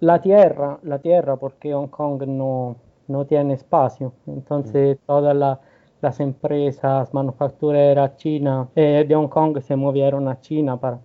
la 0.00 0.20
tierra, 0.20 0.80
la 0.82 0.98
tierra 0.98 1.36
porque 1.36 1.72
Hong 1.72 1.86
Kong 1.86 2.24
no, 2.26 2.74
no 3.06 3.24
tiene 3.24 3.54
espacio, 3.54 4.12
entonces 4.26 4.98
todas 5.06 5.60
las 6.00 6.18
empresas 6.18 7.14
manufactureras 7.14 8.16
chinas 8.16 8.66
eh, 8.74 9.04
de 9.06 9.14
Hong 9.14 9.28
Kong 9.28 9.60
se 9.60 9.76
movieron 9.76 10.26
a 10.26 10.40
China 10.40 10.76
para 10.76 10.98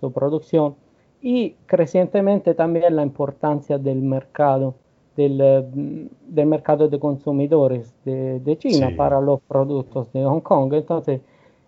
su 0.00 0.10
producción 0.10 0.76
y 1.20 1.50
crecientemente 1.66 2.54
también 2.54 2.96
la 2.96 3.02
importancia 3.02 3.76
del 3.76 4.00
mercado 4.00 4.74
del, 5.14 6.08
del 6.26 6.46
mercado 6.46 6.88
de 6.88 6.98
consumidores 6.98 7.94
de, 8.06 8.40
de 8.40 8.56
China 8.56 8.88
sí. 8.88 8.94
para 8.94 9.20
los 9.20 9.40
productos 9.42 10.10
de 10.14 10.24
Hong 10.24 10.40
Kong. 10.40 10.72
Entonces, 10.72 11.20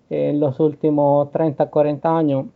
en 0.09 0.41
los 0.41 0.59
últimos 0.61 1.31
30, 1.31 1.67
40 1.67 2.17
años, 2.17 2.47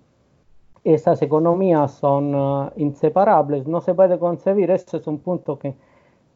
esas 0.94 1.20
economías 1.22 1.92
son 1.92 2.34
uh, 2.34 2.70
inseparables, 2.76 3.66
no 3.66 3.80
se 3.80 3.94
puede 3.94 4.18
concebir, 4.18 4.70
este 4.70 4.98
es 4.98 5.06
un 5.06 5.18
punto 5.18 5.58
que 5.58 5.74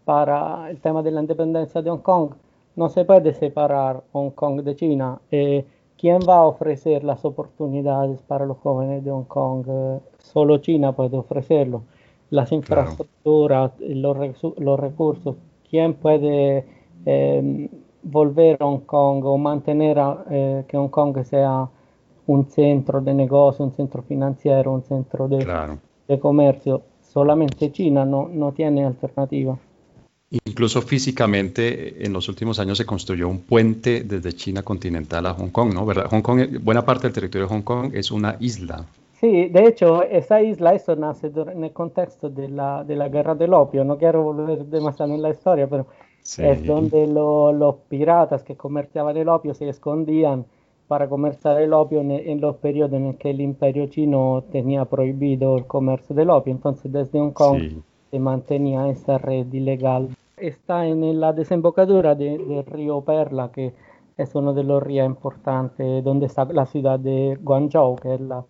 para 0.04 0.70
el 0.70 0.80
tema 0.80 1.02
de 1.02 1.10
la 1.10 1.20
independencia 1.20 1.82
de 1.82 1.90
Hong 1.90 2.00
Kong, 2.00 2.30
no 2.76 2.88
se 2.88 3.04
puede 3.04 3.32
separar 3.34 4.02
Hong 4.12 4.30
Kong 4.30 4.62
de 4.62 4.74
China. 4.74 5.20
Eh, 5.30 5.64
¿Quién 5.96 6.20
va 6.28 6.38
a 6.38 6.44
ofrecer 6.44 7.04
las 7.04 7.24
oportunidades 7.24 8.22
para 8.22 8.46
los 8.46 8.56
jóvenes 8.58 9.04
de 9.04 9.10
Hong 9.10 9.24
Kong? 9.24 9.66
Eh, 9.68 10.00
solo 10.18 10.58
China 10.58 10.92
puede 10.92 11.16
ofrecerlo 11.16 11.82
las 12.30 12.52
infraestructuras, 12.52 13.72
claro. 13.72 13.94
los, 13.94 14.58
los, 14.58 14.80
recursos, 14.80 15.36
quién 15.68 15.94
puede 15.94 16.64
eh, 17.04 17.68
volver 18.02 18.56
a 18.60 18.64
Hong 18.64 18.80
Kong 18.80 19.24
o 19.24 19.36
mantener 19.36 19.98
a, 19.98 20.24
eh, 20.30 20.64
que 20.68 20.76
Hong 20.76 20.88
Kong 20.88 21.22
sea 21.24 21.68
un 22.30 22.46
centro 22.48 23.00
de 23.00 23.12
negocio, 23.12 23.64
un 23.64 23.72
centro 23.72 24.02
financiero, 24.02 24.72
un 24.72 24.82
centro 24.82 25.26
de, 25.26 25.38
claro. 25.38 25.78
de 26.06 26.18
comercio. 26.18 26.82
Solamente 27.00 27.72
China 27.72 28.04
no, 28.04 28.28
no 28.28 28.52
tiene 28.52 28.86
alternativa. 28.86 29.58
Incluso 30.44 30.80
físicamente, 30.80 32.06
en 32.06 32.12
los 32.12 32.28
últimos 32.28 32.60
años 32.60 32.78
se 32.78 32.86
construyó 32.86 33.28
un 33.28 33.40
puente 33.40 34.04
desde 34.04 34.32
China 34.32 34.62
continental 34.62 35.26
a 35.26 35.34
Hong 35.34 35.50
Kong, 35.50 35.74
¿no? 35.74 35.84
¿Verdad? 35.84 36.06
Hong 36.08 36.22
Kong, 36.22 36.40
buena 36.62 36.84
parte 36.84 37.08
del 37.08 37.12
territorio 37.12 37.48
de 37.48 37.54
Hong 37.54 37.62
Kong 37.62 37.90
es 37.94 38.12
una 38.12 38.36
isla. 38.38 38.86
Sí, 39.20 39.48
de 39.48 39.66
hecho, 39.66 40.04
esa 40.04 40.40
isla, 40.40 40.72
eso 40.72 40.94
nace 40.94 41.32
en 41.34 41.64
el 41.64 41.72
contexto 41.72 42.30
de 42.30 42.48
la, 42.48 42.84
de 42.84 42.94
la 42.94 43.08
guerra 43.08 43.34
del 43.34 43.52
opio. 43.54 43.84
No 43.84 43.98
quiero 43.98 44.22
volver 44.22 44.64
demasiado 44.66 45.12
en 45.12 45.20
la 45.20 45.30
historia, 45.30 45.66
pero 45.66 45.88
sí. 46.22 46.42
es 46.44 46.64
donde 46.64 47.08
lo, 47.08 47.52
los 47.52 47.74
piratas 47.88 48.44
que 48.44 48.56
comerciaban 48.56 49.16
el 49.16 49.28
opio 49.28 49.52
se 49.52 49.68
escondían 49.68 50.46
para 50.90 51.08
comerciar 51.08 51.60
el 51.60 51.72
opio 51.72 52.00
en, 52.00 52.10
en, 52.10 52.40
los 52.40 52.56
periodos 52.56 52.94
en 52.94 53.14
que 53.14 53.30
el 53.30 53.40
imperio 53.40 53.86
chino 53.86 54.42
tenía 54.50 54.84
prohibido 54.86 55.56
el 55.56 55.64
comercio 55.64 56.16
del 56.16 56.30
opio. 56.30 56.52
Entonces, 56.52 56.90
desde 56.90 57.20
Hong 57.20 57.30
Kong 57.30 57.60
sí. 57.60 57.82
se 58.10 58.18
mantenía 58.18 58.88
esa 58.88 59.16
red 59.16 59.46
ilegal. 59.52 60.08
Está 60.36 60.88
en 60.88 61.20
la 61.20 61.32
desembocadura 61.32 62.16
de, 62.16 62.36
del 62.38 62.66
río 62.66 63.02
Perla, 63.02 63.52
que 63.52 63.72
es 64.16 64.34
uno 64.34 64.52
de 64.52 64.64
los 64.64 64.82
ríos 64.82 65.06
importantes, 65.06 66.02
donde 66.02 66.26
está 66.26 66.44
la 66.46 66.66
ciudad 66.66 66.98
de 66.98 67.38
Guangzhou, 67.40 67.94
que 67.94 68.14
es 68.14 68.20
la 68.20 68.44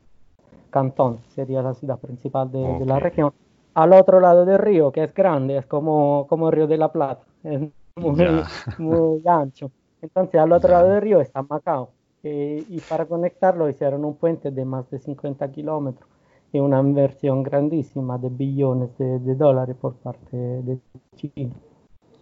Cantón, 0.70 1.18
sería 1.34 1.60
la 1.60 1.74
ciudad 1.74 1.98
principal 1.98 2.50
de, 2.50 2.64
okay. 2.64 2.78
de, 2.78 2.86
la 2.86 3.00
región. 3.00 3.34
Al 3.74 3.92
otro 3.92 4.18
lado 4.18 4.46
del 4.46 4.58
río, 4.58 4.90
que 4.92 5.04
es 5.04 5.12
grande, 5.12 5.58
es 5.58 5.66
como, 5.66 6.26
como 6.26 6.48
el 6.48 6.54
río 6.54 6.66
de 6.66 6.78
la 6.78 6.90
Plata, 6.90 7.22
es 7.44 7.60
muy, 7.96 8.16
yeah. 8.16 8.48
muy 8.78 9.20
ancho. 9.26 9.70
Entonces, 10.00 10.40
al 10.40 10.52
otro 10.52 10.70
yeah. 10.70 10.78
lado 10.78 10.94
del 10.94 11.02
río 11.02 11.20
está 11.20 11.42
Macao. 11.42 11.90
Eh, 12.22 12.64
y 12.68 12.80
para 12.80 13.06
conectarlo 13.06 13.68
hicieron 13.68 14.04
un 14.04 14.16
puente 14.16 14.50
de 14.50 14.64
más 14.64 14.90
de 14.90 14.98
50 14.98 15.50
kilómetros 15.52 16.08
y 16.52 16.58
una 16.58 16.80
inversión 16.80 17.42
grandísima 17.42 18.18
de 18.18 18.28
billones 18.28 18.90
de, 18.98 19.34
dólares 19.34 19.76
por 19.80 19.94
parte 19.94 20.36
de 20.36 20.78
China 21.16 21.54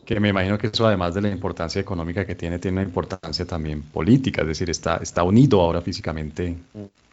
que 0.04 0.20
me 0.20 0.28
imagino 0.28 0.56
que 0.56 0.68
eso 0.68 0.86
además 0.86 1.14
de 1.14 1.20
la 1.20 1.28
importancia 1.28 1.80
económica 1.80 2.24
que 2.24 2.34
tiene, 2.34 2.58
tiene 2.58 2.78
una 2.78 2.86
importancia 2.88 3.44
también 3.44 3.82
política, 3.82 4.40
es 4.40 4.48
decir, 4.48 4.70
está, 4.70 4.96
está 4.96 5.22
unido 5.22 5.60
ahora 5.60 5.82
físicamente 5.82 6.56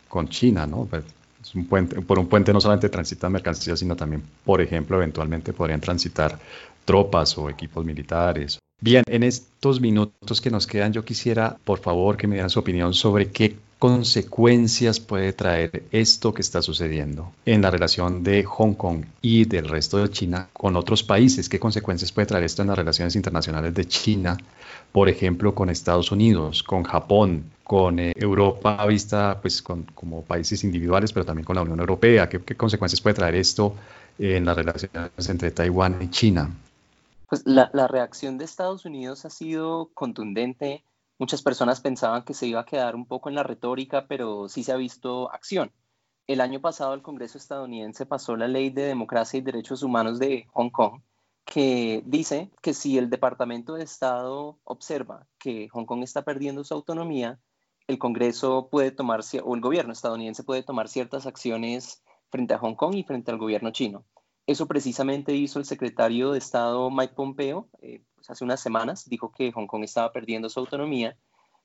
con 0.08 0.30
China, 0.30 0.66
¿no? 0.66 0.86
Pues, 0.86 1.04
un 1.54 1.66
puente, 1.68 2.02
por 2.02 2.18
un 2.18 2.28
puente 2.28 2.54
no 2.54 2.62
solamente 2.62 2.90
transitan 2.90 3.32
mercancías, 3.32 3.80
sino 3.80 3.96
también, 3.96 4.24
por 4.44 4.62
ejemplo, 4.62 4.98
eventualmente 4.98 5.54
podrían 5.54 5.82
transitar 5.82 6.40
tropas 6.86 7.38
o 7.38 7.50
equipos 7.50 7.84
militares. 7.86 8.60
Bien, 8.82 9.04
en 9.08 9.24
estos 9.24 9.82
minutos 9.82 10.42
que 10.42 10.52
nos 10.52 10.68
quedan, 10.68 10.94
yo 10.94 11.04
quisiera, 11.04 11.58
por 11.64 11.80
favor, 11.80 12.18
que 12.18 12.28
me 12.28 12.36
dieran 12.36 12.52
su 12.52 12.60
opinión 12.60 12.94
sobre 12.94 13.32
qué 13.32 13.56
consecuencias 13.80 15.00
puede 15.00 15.34
traer 15.34 15.84
esto 15.92 16.34
que 16.34 16.42
está 16.42 16.62
sucediendo 16.62 17.32
en 17.46 17.62
la 17.62 17.72
relación 17.72 18.24
de 18.24 18.44
Hong 18.44 18.74
Kong 18.74 19.06
y 19.22 19.46
del 19.46 19.70
resto 19.70 19.98
de 19.98 20.10
China 20.10 20.50
con 20.54 20.76
otros 20.76 21.04
países. 21.04 21.50
¿Qué 21.50 21.60
consecuencias 21.60 22.12
puede 22.12 22.28
traer 22.28 22.44
esto 22.44 22.62
en 22.62 22.68
las 22.68 22.78
relaciones 22.78 23.16
internacionales 23.16 23.74
de 23.74 23.86
China, 23.86 24.38
por 24.92 25.10
ejemplo, 25.10 25.56
con 25.56 25.70
Estados 25.70 26.12
Unidos, 26.12 26.62
con 26.62 26.84
Japón, 26.84 27.46
con 27.64 27.98
eh, 28.00 28.14
Europa 28.16 28.86
vista 28.86 29.40
pues, 29.42 29.62
con, 29.62 29.84
como 29.96 30.22
países 30.22 30.64
individuales, 30.64 31.12
pero 31.12 31.26
también 31.26 31.46
con 31.46 31.56
la 31.56 31.64
Unión 31.64 31.80
Europea? 31.80 32.30
¿Qué, 32.30 32.40
qué 32.40 32.56
consecuencias 32.56 33.02
puede 33.02 33.16
traer 33.16 33.36
esto 33.36 33.76
en 34.20 34.46
las 34.46 34.56
relaciones 34.56 35.30
entre 35.30 35.52
Taiwán 35.52 35.98
y 36.02 36.10
China? 36.10 36.52
Pues 37.36 37.46
la, 37.46 37.70
la 37.74 37.90
reacción 37.90 38.38
de 38.38 38.46
Estados 38.46 38.86
Unidos 38.86 39.26
ha 39.26 39.30
sido 39.30 39.92
contundente 39.94 40.86
Muchas 41.20 41.42
personas 41.42 41.82
pensaban 41.82 42.24
que 42.24 42.34
se 42.34 42.48
iba 42.48 42.62
a 42.62 42.66
quedar 42.66 42.96
un 42.96 43.06
poco 43.06 43.28
en 43.28 43.36
la 43.36 43.44
retórica, 43.44 44.08
pero 44.08 44.48
sí 44.48 44.64
se 44.64 44.72
ha 44.72 44.78
visto 44.78 45.30
acción. 45.34 45.74
El 46.28 46.40
año 46.40 46.62
pasado 46.62 46.94
el 46.94 47.02
Congreso 47.02 47.38
estadounidense 47.38 48.06
pasó 48.06 48.38
la 48.38 48.48
Ley 48.48 48.70
de 48.70 48.84
Democracia 48.84 49.38
y 49.38 49.42
Derechos 49.42 49.84
Humanos 49.84 50.18
de 50.18 50.48
Hong 50.54 50.70
Kong, 50.70 51.02
que 51.44 52.04
dice 52.06 52.52
que 52.62 52.74
si 52.74 52.98
el 52.98 53.10
Departamento 53.10 53.74
de 53.74 53.84
Estado 53.84 54.58
observa 54.64 55.28
que 55.38 55.68
Hong 55.74 55.86
Kong 55.86 56.04
está 56.04 56.24
perdiendo 56.24 56.64
su 56.64 56.74
autonomía, 56.74 57.38
el 57.88 58.00
Congreso 58.00 58.70
puede 58.72 58.92
tomar, 58.92 59.20
o 59.44 59.56
el 59.56 59.62
gobierno 59.62 59.92
estadounidense 59.92 60.46
puede 60.46 60.64
tomar 60.64 60.88
ciertas 60.88 61.26
acciones 61.26 62.02
frente 62.30 62.54
a 62.54 62.60
Hong 62.60 62.76
Kong 62.76 62.96
y 62.96 63.04
frente 63.04 63.32
al 63.32 63.40
gobierno 63.40 63.72
chino. 63.72 64.06
Eso 64.48 64.68
precisamente 64.68 65.34
hizo 65.34 65.58
el 65.58 65.66
secretario 65.66 66.32
de 66.32 66.38
Estado 66.38 66.92
Mike 66.92 67.16
Pompeo, 67.16 67.68
eh, 67.82 68.04
hace 68.28 68.44
unas 68.44 68.60
semanas, 68.60 69.10
dijo 69.10 69.32
que 69.32 69.52
Hong 69.52 69.66
Kong 69.66 69.84
estaba 69.84 70.12
perdiendo 70.12 70.50
su 70.50 70.60
autonomía. 70.60 71.18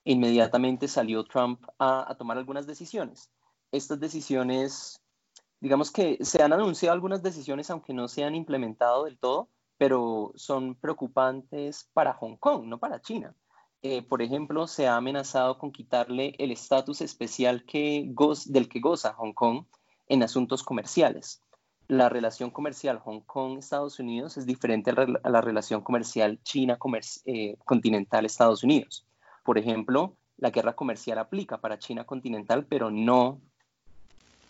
Inmediatamente 0.05 0.89
salió 0.89 1.25
Trump 1.25 1.63
a, 1.79 2.15
tomar 2.19 2.39
algunas 2.39 2.67
decisiones. 2.67 3.31
Estas 3.71 4.01
decisiones, 4.01 5.03
digamos 5.61 5.91
que 5.91 6.19
se 6.23 6.43
han 6.43 6.55
anunciado 6.55 6.95
algunas 6.95 7.23
decisiones, 7.23 7.71
aunque 7.71 7.93
no 7.93 8.09
se 8.09 8.25
han 8.25 8.35
implementado 8.35 9.05
del 9.05 9.19
todo, 9.19 9.51
pero 9.77 10.33
son 10.37 10.75
preocupantes 10.75 11.91
para 11.93 12.15
Hong 12.15 12.37
Kong, 12.37 12.65
no 12.65 12.79
para 12.79 13.03
China. 13.03 13.35
Eh, 13.83 14.03
por 14.03 14.23
ejemplo, 14.23 14.67
se 14.67 14.89
ha 14.89 14.97
amenazado 14.97 15.59
con 15.59 15.71
quitarle 15.71 16.35
el 16.39 16.51
estatus 16.51 17.03
especial 17.03 17.65
del 17.67 18.69
que 18.69 18.81
goza 18.81 19.13
Hong 19.15 19.35
Kong 19.35 19.65
en 20.09 20.23
asuntos 20.23 20.63
comerciales 20.63 21.43
la 21.91 22.09
relación 22.09 22.51
comercial 22.51 22.99
Hong 23.01 23.21
Kong-Estados 23.23 23.99
Unidos 23.99 24.37
es 24.37 24.47
diferente 24.47 24.93
a 24.93 25.29
la, 25.29 25.41
relación 25.41 25.83
comercial 25.83 26.39
China-continental-Estados 26.45 28.63
eh, 28.63 28.67
Unidos. 28.67 29.05
Por 29.43 29.59
ejemplo, 29.59 30.15
la 30.37 30.51
guerra 30.51 30.77
comercial 30.77 31.19
aplica 31.19 31.61
para 31.61 31.81
China 31.81 32.05
continental, 32.05 32.65
pero 32.65 32.93
no, 32.93 33.41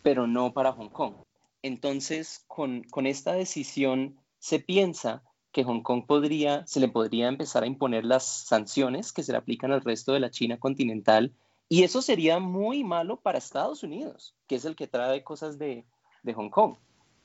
pero 0.02 0.26
no 0.26 0.52
para 0.52 0.72
Hong 0.72 0.90
Kong. 0.90 1.14
Entonces, 1.62 2.44
con, 2.46 2.82
con 2.84 3.06
esta 3.06 3.32
decisión 3.32 4.18
se 4.38 4.58
piensa 4.58 5.22
que 5.50 5.64
Hong 5.64 5.80
Kong 5.80 6.04
podría, 6.06 6.66
se 6.66 6.78
le 6.78 6.88
podría 6.88 7.28
empezar 7.28 7.62
a 7.62 7.66
imponer 7.66 8.04
las 8.04 8.26
sanciones 8.26 9.14
que 9.14 9.22
se 9.22 9.32
le 9.32 9.38
aplican 9.38 9.72
al 9.72 9.80
resto 9.80 10.12
de 10.12 10.20
la 10.20 10.30
China 10.30 10.58
continental, 10.58 11.32
y 11.70 11.84
eso 11.84 12.02
sería 12.02 12.38
muy 12.38 12.84
malo 12.84 13.16
para 13.16 13.38
Estados 13.38 13.82
Unidos, 13.82 14.34
que 14.46 14.56
es 14.56 14.66
el 14.66 14.76
que 14.76 14.88
trae 14.88 15.24
cosas 15.24 15.58
de, 15.58 15.86
de 16.22 16.34
Hong 16.34 16.50
Kong 16.50 16.76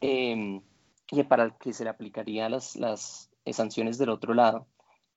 eh, 0.01 0.61
y 1.11 1.23
para 1.23 1.43
el 1.43 1.53
que 1.53 1.73
se 1.73 1.83
le 1.83 1.89
aplicarían 1.89 2.51
las, 2.51 2.75
las 2.75 3.29
eh, 3.45 3.53
sanciones 3.53 3.97
del 3.97 4.09
otro 4.09 4.33
lado. 4.33 4.67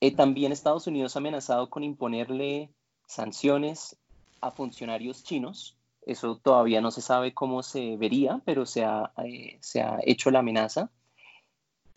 Eh, 0.00 0.14
también 0.14 0.52
Estados 0.52 0.86
Unidos 0.86 1.16
ha 1.16 1.18
amenazado 1.18 1.70
con 1.70 1.82
imponerle 1.82 2.70
sanciones 3.06 3.96
a 4.40 4.50
funcionarios 4.50 5.24
chinos. 5.24 5.76
Eso 6.02 6.36
todavía 6.36 6.80
no 6.80 6.90
se 6.90 7.02
sabe 7.02 7.34
cómo 7.34 7.62
se 7.62 7.96
vería, 7.96 8.40
pero 8.44 8.64
se 8.66 8.84
ha, 8.84 9.12
eh, 9.24 9.58
se 9.60 9.82
ha 9.82 9.98
hecho 10.04 10.30
la 10.30 10.38
amenaza. 10.40 10.90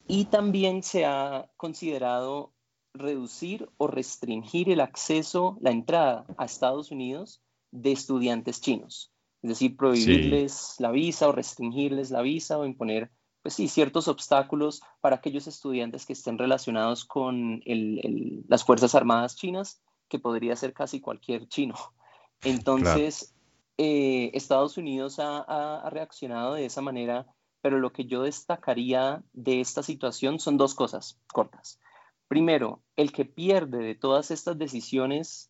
Y 0.07 0.25
también 0.25 0.83
se 0.83 1.05
ha 1.05 1.49
considerado 1.57 2.51
reducir 2.93 3.69
o 3.77 3.87
restringir 3.87 4.69
el 4.69 4.81
acceso, 4.81 5.57
la 5.61 5.71
entrada 5.71 6.25
a 6.37 6.45
Estados 6.45 6.91
Unidos 6.91 7.41
de 7.71 7.93
estudiantes 7.93 8.59
chinos 8.59 9.10
es 9.41 9.49
decir, 9.49 9.75
prohibirles 9.75 10.53
sí. 10.53 10.83
la 10.83 10.91
visa 10.91 11.27
o 11.27 11.31
restringirles 11.31 12.11
la 12.11 12.21
visa 12.21 12.57
o 12.57 12.65
imponer 12.65 13.11
pues 13.41 13.55
sí, 13.55 13.67
ciertos 13.67 14.07
obstáculos 14.07 14.81
para 15.01 15.15
aquellos 15.15 15.47
estudiantes 15.47 16.05
que 16.05 16.13
estén 16.13 16.37
relacionados 16.37 17.05
con 17.05 17.61
las 17.65 18.63
Fuerzas 18.63 18.93
Armadas 18.93 19.35
chinas, 19.35 19.81
que 20.07 20.19
podría 20.19 20.55
ser 20.55 20.73
casi 20.73 21.01
cualquier 21.01 21.47
chino. 21.47 21.75
Entonces, 22.43 23.33
eh, 23.77 24.29
Estados 24.33 24.77
Unidos 24.77 25.17
ha, 25.19 25.89
reaccionado 25.89 26.53
de 26.53 26.65
esa 26.65 26.81
manera, 26.81 27.25
pero 27.61 27.79
lo 27.79 27.91
que 27.91 28.05
yo 28.05 28.23
destacaría 28.23 29.23
de 29.33 29.61
esta 29.61 29.81
situación 29.81 30.39
son 30.39 30.57
dos 30.57 30.75
cosas 30.75 31.19
cortas. 31.33 31.79
Primero, 32.27 32.81
el 32.95 33.11
que 33.11 33.25
pierde 33.25 33.79
de 33.79 33.95
todas 33.95 34.31
estas 34.31 34.57
decisiones 34.57 35.49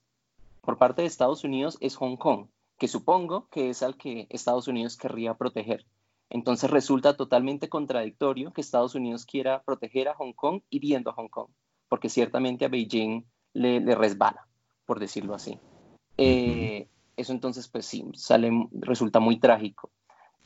por 0.62 0.78
parte 0.78 1.02
de 1.02 1.08
Estados 1.08 1.44
Unidos 1.44 1.78
es 1.82 1.96
Hong 1.96 2.16
Kong, 2.16 2.48
que 2.82 2.88
supongo 2.88 3.48
que 3.52 3.70
es 3.70 3.84
al 3.84 3.96
que 3.96 4.26
Estados 4.32 4.68
Unidos 4.68 4.98
querría 4.98 5.36
proteger. 5.36 5.86
Entonces 6.32 6.68
resulta 6.72 7.16
totalmente 7.16 7.70
contradictorio 7.70 8.54
que 8.54 8.62
Estados 8.62 8.96
Unidos 8.96 9.28
quiera 9.28 9.62
proteger 9.62 10.08
a 10.08 10.16
Hong 10.16 10.34
Kong 10.34 10.64
hiriendo 10.72 11.12
a 11.12 11.14
Hong 11.14 11.28
Kong, 11.28 11.52
porque 11.88 12.10
ciertamente 12.10 12.66
a 12.66 12.70
Beijing 12.70 13.24
le, 13.54 13.82
resbala, 13.94 14.48
por 14.88 15.00
decirlo 15.00 15.36
así. 15.36 15.60
Eh, 16.18 16.88
eso 17.18 17.34
entonces, 17.34 17.68
pues 17.68 17.86
sí, 17.86 18.04
sale, 18.16 18.50
resulta 18.72 19.20
muy 19.20 19.40
trágico. 19.40 19.92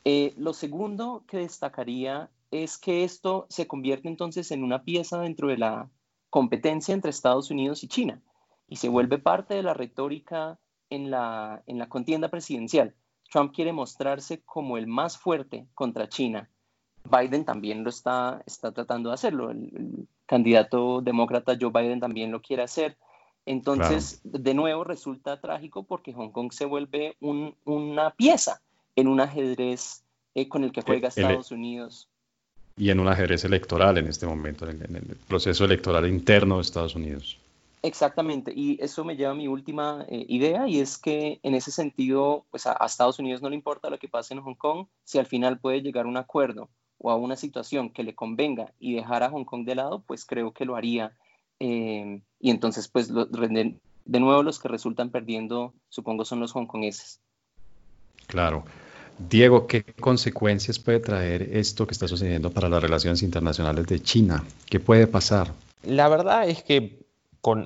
Eh, 0.04 0.34
lo 0.36 0.52
segundo 0.52 1.24
que 1.26 1.38
destacaría 1.38 2.30
es 2.50 2.76
que 2.76 3.02
esto 3.02 3.46
se 3.48 3.66
convierte 3.66 4.08
entonces 4.08 4.50
en 4.50 4.62
una 4.62 4.84
pieza 4.84 5.18
dentro 5.20 5.48
de 5.48 5.56
la 5.56 5.88
competencia 6.28 6.92
entre 6.92 7.08
Estados 7.08 7.50
Unidos 7.50 7.82
y 7.82 7.88
China 7.88 8.20
y 8.68 8.76
se 8.76 8.90
vuelve 8.90 9.16
parte 9.16 9.54
de 9.54 9.62
la 9.62 9.72
retórica 9.72 10.58
en 10.90 11.10
la, 11.10 11.62
en 11.66 11.78
la 11.78 11.88
contienda 11.88 12.28
presidencial. 12.28 12.94
Trump 13.30 13.54
quiere 13.54 13.72
mostrarse 13.72 14.42
como 14.44 14.78
el 14.78 14.86
más 14.86 15.18
fuerte 15.18 15.66
contra 15.74 16.08
China. 16.08 16.48
Biden 17.04 17.44
también 17.44 17.84
lo 17.84 17.90
está, 17.90 18.42
está 18.46 18.72
tratando 18.72 19.10
de 19.10 19.14
hacerlo. 19.14 19.50
El, 19.50 20.08
candidato 20.26 21.00
demócrata 21.02 21.56
Joe 21.58 21.70
Biden 21.70 22.00
también 22.00 22.32
lo 22.32 22.42
quiere 22.42 22.64
hacer. 22.64 22.96
Entonces, 23.44 24.20
de 24.24 24.54
nuevo, 24.54 24.82
resulta 24.82 25.40
trágico 25.40 25.84
porque 25.84 26.12
Hong 26.12 26.30
Kong 26.30 26.50
se 26.52 26.64
vuelve 26.64 27.16
una 27.20 28.10
pieza 28.10 28.60
en 28.96 29.06
un 29.06 29.20
ajedrez 29.20 30.02
eh, 30.34 30.48
con 30.48 30.64
el 30.64 30.72
que 30.72 30.82
juega 30.82 31.08
Estados 31.08 31.52
Unidos. 31.52 32.08
Y 32.76 32.90
en 32.90 32.98
un 32.98 33.06
ajedrez 33.06 33.44
electoral 33.44 33.98
en 33.98 34.08
este 34.08 34.26
momento, 34.26 34.68
en 34.68 34.96
el 34.96 35.16
proceso 35.28 35.64
electoral 35.64 36.08
interno 36.08 36.56
de 36.56 36.62
Estados 36.62 36.96
Unidos. 36.96 37.38
Exactamente, 37.82 38.52
y 38.54 38.78
eso 38.82 39.04
me 39.04 39.16
lleva 39.16 39.32
a 39.32 39.34
mi 39.34 39.48
última 39.48 40.04
eh, 40.08 40.24
idea, 40.28 40.66
y 40.66 40.80
es 40.80 40.98
que 40.98 41.38
en 41.42 41.54
ese 41.54 41.70
sentido, 41.70 42.44
pues 42.50 42.66
a, 42.66 42.72
Estados 42.84 43.18
Unidos 43.18 43.42
no 43.42 43.48
le 43.48 43.54
importa 43.54 43.90
lo 43.90 43.98
que 43.98 44.08
pase 44.08 44.34
en 44.34 44.40
Hong 44.40 44.54
Kong, 44.54 44.86
si 45.04 45.18
al 45.18 45.26
final 45.26 45.60
puede 45.60 45.82
llegar 45.82 46.06
a 46.06 46.08
un 46.08 46.16
acuerdo 46.16 46.68
o 46.98 47.10
a 47.10 47.16
una 47.16 47.36
situación 47.36 47.90
que 47.90 48.02
le 48.02 48.14
convenga 48.14 48.72
y 48.80 48.94
dejar 48.94 49.22
a 49.22 49.30
Hong 49.30 49.44
Kong 49.44 49.64
de 49.64 49.74
lado, 49.74 50.02
pues 50.06 50.24
creo 50.24 50.52
que 50.52 50.64
lo 50.64 50.76
haría. 50.76 51.12
Eh, 51.60 52.22
y 52.40 52.50
entonces, 52.50 52.88
pues 52.88 53.12
de, 53.12 54.20
nuevo 54.20 54.42
los 54.42 54.58
que 54.58 54.68
resultan 54.68 55.10
perdiendo, 55.10 55.74
supongo, 55.88 56.24
son 56.24 56.40
los 56.40 56.52
hongkongeses. 56.56 57.20
Claro. 58.26 58.64
Diego, 59.18 59.66
¿qué 59.66 59.82
consecuencias 59.82 60.78
puede 60.78 61.00
traer 61.00 61.42
esto 61.56 61.86
que 61.86 61.92
está 61.92 62.08
sucediendo 62.08 62.50
para 62.50 62.68
las 62.68 62.82
relaciones 62.82 63.22
internacionales 63.22 63.86
de 63.86 64.00
China? 64.00 64.44
¿Qué 64.68 64.80
puede 64.80 65.06
pasar? 65.06 65.52
La 65.84 66.08
verdad 66.08 66.48
es 66.48 66.62
que 66.62 67.05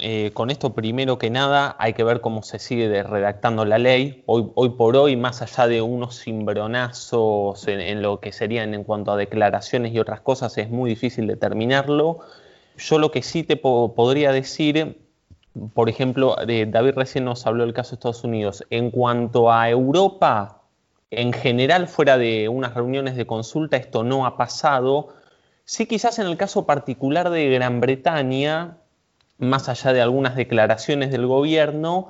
eh, 0.00 0.30
con, 0.34 0.50
esto 0.50 0.74
primero 0.74 1.18
que 1.18 1.30
nada 1.30 1.74
hay 1.78 1.94
que 1.94 2.04
ver 2.04 2.20
cómo 2.20 2.42
se 2.42 2.58
sigue 2.58 3.02
redactando 3.02 3.64
la 3.64 3.78
ley. 3.78 4.22
Hoy, 4.26 4.68
por 4.70 4.96
hoy, 4.96 5.16
más 5.16 5.40
allá 5.40 5.66
de 5.66 5.80
unos 5.80 6.22
cimbronazos 6.22 7.66
en, 7.66 8.02
lo 8.02 8.20
que 8.20 8.32
serían 8.32 8.74
en 8.74 8.84
cuanto 8.84 9.12
a 9.12 9.16
declaraciones 9.16 9.94
y 9.94 9.98
otras 9.98 10.20
cosas, 10.20 10.56
es 10.58 10.68
muy 10.68 10.90
difícil 10.90 11.26
determinarlo. 11.26 12.20
Yo 12.76 12.98
lo 12.98 13.10
que 13.10 13.22
sí 13.22 13.42
te 13.42 13.56
podría 13.56 14.32
decir, 14.32 14.98
por 15.74 15.88
ejemplo, 15.88 16.36
David 16.36 16.94
recién 16.94 17.24
nos 17.24 17.46
habló 17.46 17.64
del 17.64 17.72
caso 17.72 17.90
de 17.90 17.94
Estados 17.94 18.24
Unidos. 18.24 18.64
En 18.70 18.90
cuanto 18.90 19.50
a 19.50 19.70
Europa, 19.70 20.62
en 21.10 21.32
general, 21.32 21.88
fuera 21.88 22.18
de 22.18 22.48
unas 22.48 22.74
reuniones 22.74 23.16
de 23.16 23.26
consulta, 23.26 23.76
esto 23.78 24.04
no 24.04 24.26
ha 24.26 24.36
pasado. 24.36 25.08
Sí, 25.64 25.86
quizás 25.86 26.18
en 26.18 26.26
el 26.26 26.36
caso 26.36 26.66
particular 26.66 27.30
de 27.30 27.48
Gran 27.48 27.80
Bretaña, 27.80 28.76
más 29.40 29.68
allá 29.68 29.92
de 29.92 30.00
algunas 30.00 30.36
declaraciones 30.36 31.10
del 31.10 31.26
gobierno, 31.26 32.08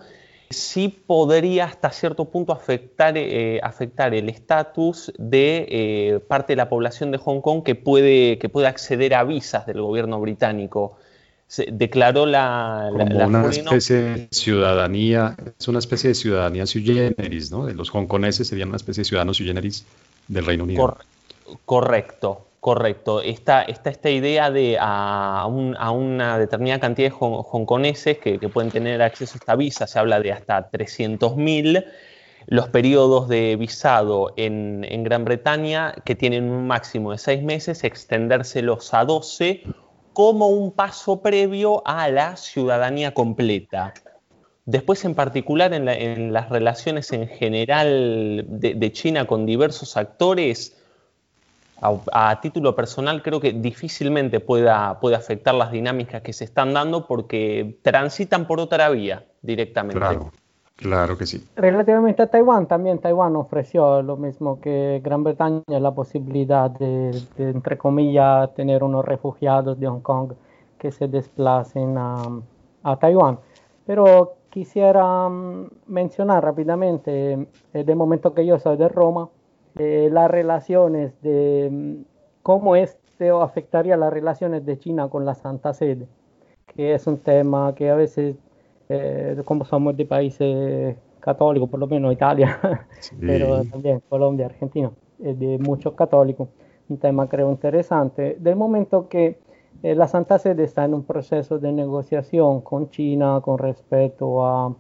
sí 0.51 0.89
podría 0.89 1.67
hasta 1.67 1.91
cierto 1.91 2.27
punto 2.27 2.53
afectar, 2.53 3.17
eh, 3.17 3.61
afectar 3.63 4.13
el 4.15 4.29
estatus 4.29 5.13
de 5.17 5.67
eh, 5.71 6.21
parte 6.27 6.53
de 6.53 6.57
la 6.57 6.69
población 6.69 7.13
de 7.13 7.19
Hong 7.19 7.41
Kong 7.41 7.63
que 7.63 7.77
puede, 7.77 8.39
que 8.39 8.49
puede 8.49 8.67
acceder 8.67 9.15
a 9.15 9.23
visas 9.23 9.65
del 9.67 9.81
gobierno 9.81 10.21
británico. 10.21 10.99
Se 11.47 11.69
declaró 11.71 12.27
la... 12.27 12.91
una 12.93 13.49
especie 13.49 13.97
de 13.97 14.29
ciudadanía, 14.31 15.37
es 15.59 15.69
una 15.69 15.79
especie 15.79 16.09
de 16.09 16.15
ciudadanía 16.15 16.67
sui 16.67 16.85
generis, 16.85 17.51
¿no? 17.51 17.67
De 17.67 17.75
los 17.75 17.91
hongkoneses 17.91 18.47
serían 18.47 18.69
una 18.69 18.77
especie 18.77 19.03
de 19.03 19.05
ciudadanos 19.07 19.37
sui 19.37 19.47
generis 19.47 19.85
del 20.29 20.47
Reino 20.47 20.65
Unido. 20.65 20.97
correcto, 21.65 22.47
Correcto, 22.61 23.23
está, 23.23 23.63
esta 23.63 24.11
idea 24.11 24.51
de 24.51 24.77
a, 24.79 25.47
una 25.47 26.39
determinada 26.39 26.79
cantidad 26.79 27.09
de 27.09 27.17
hongkoneses 27.19 28.19
que, 28.19 28.39
pueden 28.51 28.71
tener 28.71 29.01
acceso 29.01 29.37
a 29.37 29.39
esta 29.39 29.57
visa, 29.57 29.87
se 29.87 29.99
habla 29.99 30.21
de 30.21 30.33
hasta 30.33 30.71
300.000, 30.71 31.87
los 32.49 32.69
periodos 32.69 33.29
de 33.29 33.57
visado 33.57 34.35
en, 34.37 34.83
Gran 35.05 35.25
Bretaña, 35.25 35.95
que 36.05 36.15
tienen 36.15 36.51
un 36.51 36.67
máximo 36.67 37.13
de 37.13 37.19
seis 37.19 37.43
meses, 37.43 37.83
extendérselos 37.83 38.93
a 38.93 39.07
12 39.07 39.63
como 40.13 40.49
un 40.49 40.73
paso 40.73 41.23
previo 41.23 41.83
a 41.87 42.11
la 42.11 42.37
ciudadanía 42.37 43.15
completa. 43.15 43.95
Después, 44.67 45.03
en 45.07 45.15
particular, 45.15 45.73
en, 45.73 46.33
las 46.35 46.51
relaciones 46.51 47.11
en 47.13 47.27
general 47.27 48.45
de 48.47 48.93
China 48.93 49.27
con 49.27 49.47
diversos 49.47 49.97
actores, 49.97 50.77
a, 51.81 52.41
título 52.41 52.75
personal 52.75 53.23
creo 53.23 53.41
que 53.41 53.53
difícilmente 53.53 54.41
pueda, 54.41 55.01
puede 55.01 55.17
afectar 55.17 55.55
las 55.55 55.73
dinámicas 55.73 56.23
que 56.23 56.33
se 56.33 56.45
están 56.45 56.75
dando 56.75 57.07
porque 57.07 57.79
transitan 57.83 58.47
por 58.47 58.61
otra 58.61 58.91
vía 58.91 59.25
directamente. 59.43 59.99
Claro, 59.99 60.31
claro 60.77 61.17
que 61.17 61.27
sí. 61.27 61.47
Relativamente 61.57 62.23
a 62.23 62.27
Taiwán, 62.27 62.67
también 62.67 62.99
Taiwán 62.99 63.37
ofreció 63.37 64.03
lo 64.03 64.17
mismo 64.17 64.61
que 64.61 65.01
Gran 65.03 65.25
Bretaña, 65.25 65.63
la 65.67 65.93
posibilidad 65.93 66.71
de, 66.71 67.11
entre 67.39 67.79
comillas, 67.79 68.55
tener 68.55 68.83
unos 68.83 69.05
refugiados 69.05 69.79
de 69.81 69.87
Hong 69.87 70.01
Kong 70.01 70.33
que 70.79 70.93
se 70.93 71.09
desplacen 71.09 71.97
a, 71.97 72.41
a 72.83 72.97
Taiwán. 72.97 73.39
Pero 73.87 74.35
quisiera 74.51 75.29
mm, 75.29 75.71
mencionar 75.87 76.45
rápidamente, 76.45 77.47
eh, 77.73 77.85
de 77.85 77.95
momento 77.95 78.35
que 78.35 78.45
yo 78.45 78.59
soy 78.59 78.77
de 78.77 78.89
Roma, 78.89 79.29
las 79.75 80.31
relaciones 80.31 81.13
de 81.23 81.69
mm, 81.71 82.05
cómo 82.43 82.77
esto 82.77 83.43
afectaría 83.43 83.97
las 83.97 84.13
relaciones 84.13 84.65
de 84.65 84.79
China 84.79 85.09
con 85.09 85.25
la 85.25 85.35
Santa 85.35 85.75
Sede, 85.75 86.07
que 86.67 86.95
es 86.95 87.07
un 87.07 87.19
tema 87.19 87.75
que 87.75 87.91
a 87.91 87.95
veces, 87.95 88.37
eh, 88.89 89.41
como 89.45 89.65
somos 89.65 89.97
de 89.97 90.07
países 90.07 90.97
católicos, 91.21 91.69
por 91.69 91.81
lo 91.81 91.87
menos 91.87 92.13
Italia, 92.13 92.59
pero 93.21 93.63
también 93.65 94.03
Colombia, 94.09 94.47
Argentina, 94.47 94.91
de 95.19 95.59
muchos 95.59 95.93
católicos, 95.95 96.49
un 96.89 96.99
tema 96.99 97.29
creo 97.29 97.51
interesante, 97.51 98.37
del 98.41 98.57
momento 98.57 99.09
que 99.09 99.39
eh, 99.83 99.95
la 99.95 100.09
Santa 100.09 100.39
Sede 100.39 100.65
está 100.65 100.85
en 100.85 100.95
un 100.95 101.05
proceso 101.05 101.59
de 101.59 101.73
negociación 101.73 102.61
con 102.61 102.91
China 102.91 103.41
con 103.43 103.59
respecto 103.59 104.45
a, 104.45 104.75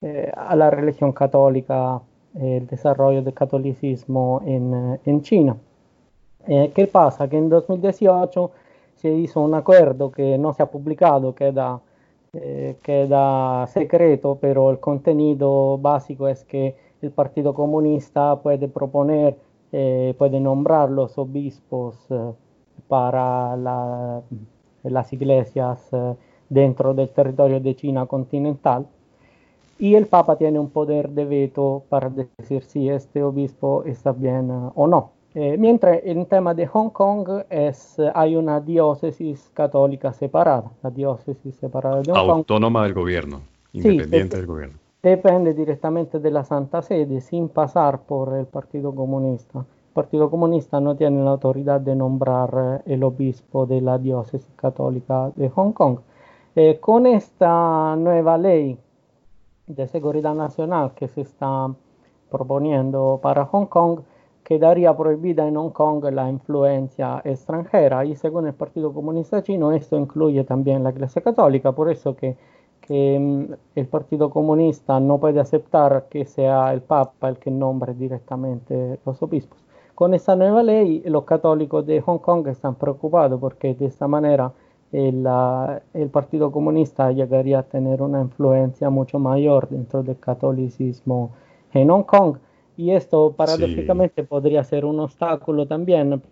eh, 0.00 0.32
a 0.34 0.56
la 0.56 0.70
religión 0.70 1.12
católica 1.12 2.00
el 2.34 2.66
desarrollo 2.66 3.22
del 3.22 3.34
catolicismo 3.34 4.42
en, 4.44 4.74
eh, 4.74 5.00
en 5.06 5.22
China. 5.22 5.56
Eh, 6.46 6.72
¿Qué 6.74 6.86
pasa? 6.86 7.28
Que 7.28 7.36
en 7.36 7.48
2018 7.48 8.50
se 8.96 9.10
hizo 9.10 9.40
un 9.40 9.54
acuerdo 9.54 10.10
que 10.10 10.38
no 10.38 10.52
se 10.52 10.62
ha 10.62 10.66
publicado, 10.66 11.34
queda, 11.34 11.80
eh, 12.32 12.76
queda 12.82 13.66
secreto, 13.66 14.38
pero 14.40 14.70
el 14.70 14.78
contenido 14.78 15.78
básico 15.78 16.28
es 16.28 16.44
que 16.44 16.76
el 17.02 17.10
Partido 17.10 17.54
Comunista 17.54 18.36
puede 18.36 18.68
proponer, 18.68 19.36
puede 19.70 20.40
nombrar 20.40 20.90
los 20.90 21.16
obispos 21.16 21.96
para 22.88 23.56
la, 23.56 24.20
las 24.82 25.12
iglesias 25.12 25.88
dentro 26.48 26.92
del 26.92 27.08
territorio 27.10 27.60
de 27.60 27.76
China 27.76 28.04
continental 28.06 28.86
y 29.80 29.94
el 29.94 30.06
Papa 30.06 30.36
tiene 30.36 30.58
un 30.58 30.68
poder 30.68 31.08
de 31.08 31.24
veto 31.24 31.84
para 31.88 32.10
decir 32.10 32.62
si 32.62 32.90
este 32.90 33.22
obispo 33.22 33.82
está 33.84 34.12
bien 34.12 34.50
uh, 34.50 34.72
o 34.74 34.86
no. 34.86 35.12
Eh, 35.34 35.56
mientras 35.58 36.00
en 36.04 36.18
el 36.18 36.26
tema 36.26 36.52
de 36.54 36.66
Hong 36.66 36.90
Kong 36.90 37.44
es, 37.48 37.94
uh, 37.98 38.10
hay 38.14 38.36
una 38.36 38.60
diócesis 38.60 39.50
católica 39.54 40.12
separada, 40.12 40.70
la 40.82 40.90
diócesis 40.90 41.54
separada 41.56 42.02
de 42.02 42.12
Hong 42.12 42.26
Kong. 42.26 42.30
Autónoma 42.30 42.82
del 42.82 42.92
gobierno, 42.92 43.40
independiente 43.72 44.36
del 44.36 44.46
gobierno. 44.46 44.76
Depende 45.02 45.54
directamente 45.54 46.18
de 46.18 46.30
la 46.30 46.44
Santa 46.44 46.82
Sede 46.82 47.22
sin 47.22 47.48
pasar 47.48 48.02
por 48.02 48.36
el 48.36 48.44
Partido 48.44 48.94
Comunista. 48.94 49.64
Partido 49.94 50.28
Comunista 50.28 50.78
no 50.78 50.94
tiene 50.94 51.24
la 51.24 51.30
autoridad 51.30 51.80
de 51.80 51.96
nombrar 51.96 52.82
el 52.84 53.02
obispo 53.02 53.64
de 53.64 53.80
la 53.80 53.96
diócesis 53.96 54.46
católica 54.56 55.32
de 55.36 55.48
Hong 55.48 55.72
Kong. 55.72 56.00
con 56.80 57.06
esta 57.06 57.96
nueva 57.96 58.36
ley 58.36 58.78
de 59.74 59.86
seguridad 59.86 60.34
nacional 60.34 60.92
que 60.94 61.08
se 61.08 61.20
está 61.22 61.72
proponiendo 62.30 63.20
para 63.22 63.46
Hong 63.46 63.66
Kong, 63.66 64.00
quedaría 64.44 64.96
prohibida 64.96 65.46
en 65.46 65.54
Hong 65.54 65.70
Kong 65.70 66.04
la 66.12 66.28
influencia 66.28 67.20
extranjera 67.24 68.04
y 68.04 68.16
según 68.16 68.46
el 68.48 68.54
Partido 68.54 68.92
Comunista 68.92 69.42
Chino 69.42 69.72
esto 69.72 69.96
incluye 69.96 70.44
también 70.44 70.82
la 70.82 70.90
Iglesia 70.90 71.22
Católica, 71.22 71.72
por 71.72 71.90
eso 71.90 72.16
que, 72.16 72.36
que 72.80 73.18
mm, 73.18 73.52
el 73.76 73.86
Partido 73.86 74.30
Comunista 74.30 74.98
no 74.98 75.18
puede 75.18 75.40
aceptar 75.40 76.06
que 76.10 76.24
sea 76.24 76.72
el 76.72 76.82
Papa 76.82 77.28
el 77.28 77.38
que 77.38 77.50
nombre 77.50 77.94
directamente 77.94 78.98
los 79.06 79.22
obispos. 79.22 79.58
Con 79.94 80.14
esta 80.14 80.34
nueva 80.34 80.62
ley 80.62 81.02
los 81.06 81.24
católicos 81.24 81.86
de 81.86 82.00
Hong 82.00 82.18
Kong 82.18 82.48
están 82.48 82.74
preocupados 82.74 83.38
porque 83.38 83.74
de 83.74 83.86
esta 83.86 84.08
manera 84.08 84.52
el, 84.92 85.26
el, 85.94 86.08
Partido 86.08 86.50
Comunista 86.50 87.12
llegaría 87.12 87.60
a 87.60 87.62
tener 87.62 88.02
una 88.02 88.20
influencia 88.20 88.90
mucho 88.90 89.18
mayor 89.18 89.68
dentro 89.68 90.02
del 90.02 90.18
catolicismo 90.18 91.30
en 91.72 91.88
Hong 91.88 92.02
Kong 92.02 92.36
y 92.76 92.90
esto 92.92 93.32
paradójicamente 93.36 94.24
podría 94.24 94.64
ser 94.64 94.84
un 94.84 95.00
obstáculo 95.00 95.66
también 95.66 96.22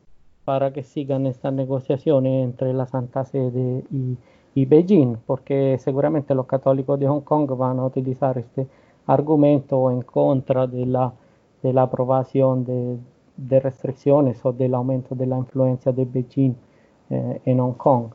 para 0.45 0.73
que 0.73 0.83
sigan 0.83 1.27
estas 1.27 1.53
negociaciones 1.53 2.45
entre 2.45 2.73
la 2.73 2.87
Santa 2.87 3.25
Sede 3.25 3.85
y, 3.91 4.17
y, 4.55 4.65
Beijing, 4.65 5.19
porque 5.27 5.77
seguramente 5.79 6.35
los 6.35 6.47
católicos 6.47 6.99
de 6.99 7.07
Hong 7.07 7.21
Kong 7.21 7.51
van 7.57 7.79
a 7.79 7.85
utilizar 7.85 8.39
este 8.39 8.67
argumento 9.07 9.91
en 9.91 10.03
contra 10.03 10.67
de 10.67 10.87
la, 10.87 11.13
de 11.63 11.73
la 11.73 11.83
aprobación 11.83 12.65
de, 12.65 12.97
de 13.37 13.61
restricciones 13.61 14.45
o 14.45 14.53
del 14.53 14.75
aumento 14.75 15.15
de 15.15 15.27
la 15.27 15.39
influencia 15.39 15.93
de 15.93 16.05
Beijing 16.05 16.55
eh, 17.11 17.41
en 17.45 17.59
Hong 17.59 17.75
Kong. 17.75 18.07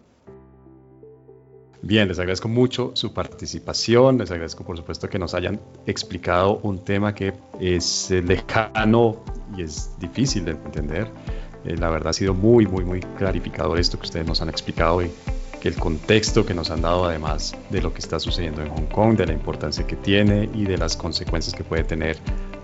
Bien, 1.85 2.07
les 2.07 2.17
agradezco 2.17 2.47
mucho 2.47 2.91
su 2.93 3.11
participación, 3.11 4.17
les 4.17 4.31
agradezco 4.31 4.63
por 4.63 4.77
supuesto 4.77 5.09
que 5.09 5.19
nos 5.19 5.33
hayan 5.33 5.59
explicado 5.85 6.61
un 6.63 6.79
tema 6.79 7.13
que 7.13 7.33
es 7.59 8.09
eh, 8.09 8.21
lejano 8.21 9.17
y 9.57 9.63
es 9.63 9.91
difícil 9.99 10.45
de 10.45 10.51
entender. 10.51 11.09
Eh, 11.65 11.75
la 11.75 11.89
verdad 11.89 12.11
ha 12.11 12.13
sido 12.13 12.33
muy, 12.33 12.65
muy, 12.67 12.85
muy 12.85 13.01
clarificador 13.17 13.77
esto 13.77 13.97
que 13.99 14.05
ustedes 14.05 14.25
nos 14.25 14.41
han 14.41 14.47
explicado 14.47 15.01
y 15.01 15.11
que 15.59 15.67
el 15.67 15.75
contexto 15.75 16.45
que 16.45 16.53
nos 16.53 16.71
han 16.71 16.81
dado 16.81 17.03
además 17.03 17.53
de 17.69 17.81
lo 17.81 17.93
que 17.93 17.99
está 17.99 18.17
sucediendo 18.17 18.61
en 18.61 18.69
Hong 18.69 18.85
Kong, 18.85 19.17
de 19.17 19.25
la 19.25 19.33
importancia 19.33 19.85
que 19.85 19.97
tiene 19.97 20.49
y 20.53 20.63
de 20.63 20.77
las 20.77 20.95
consecuencias 20.95 21.53
que 21.53 21.65
puede 21.65 21.83
tener 21.83 22.15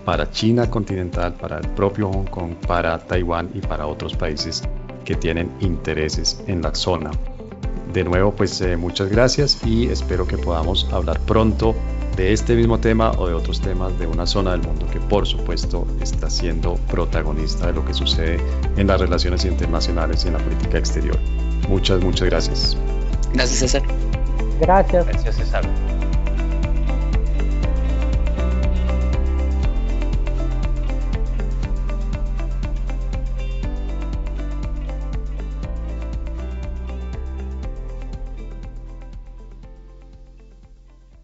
para 0.05 0.31
China 0.31 0.71
continental, 0.71 1.33
para 1.33 1.57
el 1.57 1.67
propio 1.71 2.09
Hong 2.09 2.27
Kong, 2.27 2.53
para 2.65 2.97
Taiwán 2.97 3.49
y 3.53 3.59
para 3.59 3.85
otros 3.85 4.15
países 4.15 4.63
que 5.03 5.15
tienen 5.15 5.51
intereses 5.59 6.41
en 6.47 6.61
la 6.61 6.73
zona. 6.73 7.11
De 7.93 8.03
nuevo, 8.03 8.31
pues 8.35 8.61
eh, 8.61 8.77
muchas 8.77 9.09
gracias 9.09 9.59
y 9.65 9.87
espero 9.87 10.27
que 10.27 10.37
podamos 10.37 10.87
hablar 10.91 11.19
pronto 11.21 11.75
de 12.15 12.33
este 12.33 12.55
mismo 12.55 12.79
tema 12.79 13.11
o 13.17 13.27
de 13.27 13.33
otros 13.33 13.61
temas 13.61 13.97
de 13.97 14.05
una 14.05 14.27
zona 14.27 14.51
del 14.51 14.61
mundo 14.61 14.85
que 14.91 14.99
por 14.99 15.25
supuesto 15.25 15.87
está 16.01 16.29
siendo 16.29 16.75
protagonista 16.89 17.67
de 17.67 17.73
lo 17.73 17.85
que 17.85 17.93
sucede 17.93 18.39
en 18.77 18.87
las 18.87 18.99
relaciones 18.99 19.45
internacionales 19.45 20.25
y 20.25 20.27
en 20.27 20.33
la 20.33 20.39
política 20.39 20.77
exterior. 20.77 21.17
Muchas, 21.67 22.01
muchas 22.01 22.29
gracias. 22.29 22.77
Gracias, 23.33 23.59
César. 23.59 23.83
Gracias. 24.59 25.07
Gracias, 25.07 25.35
César. 25.35 25.63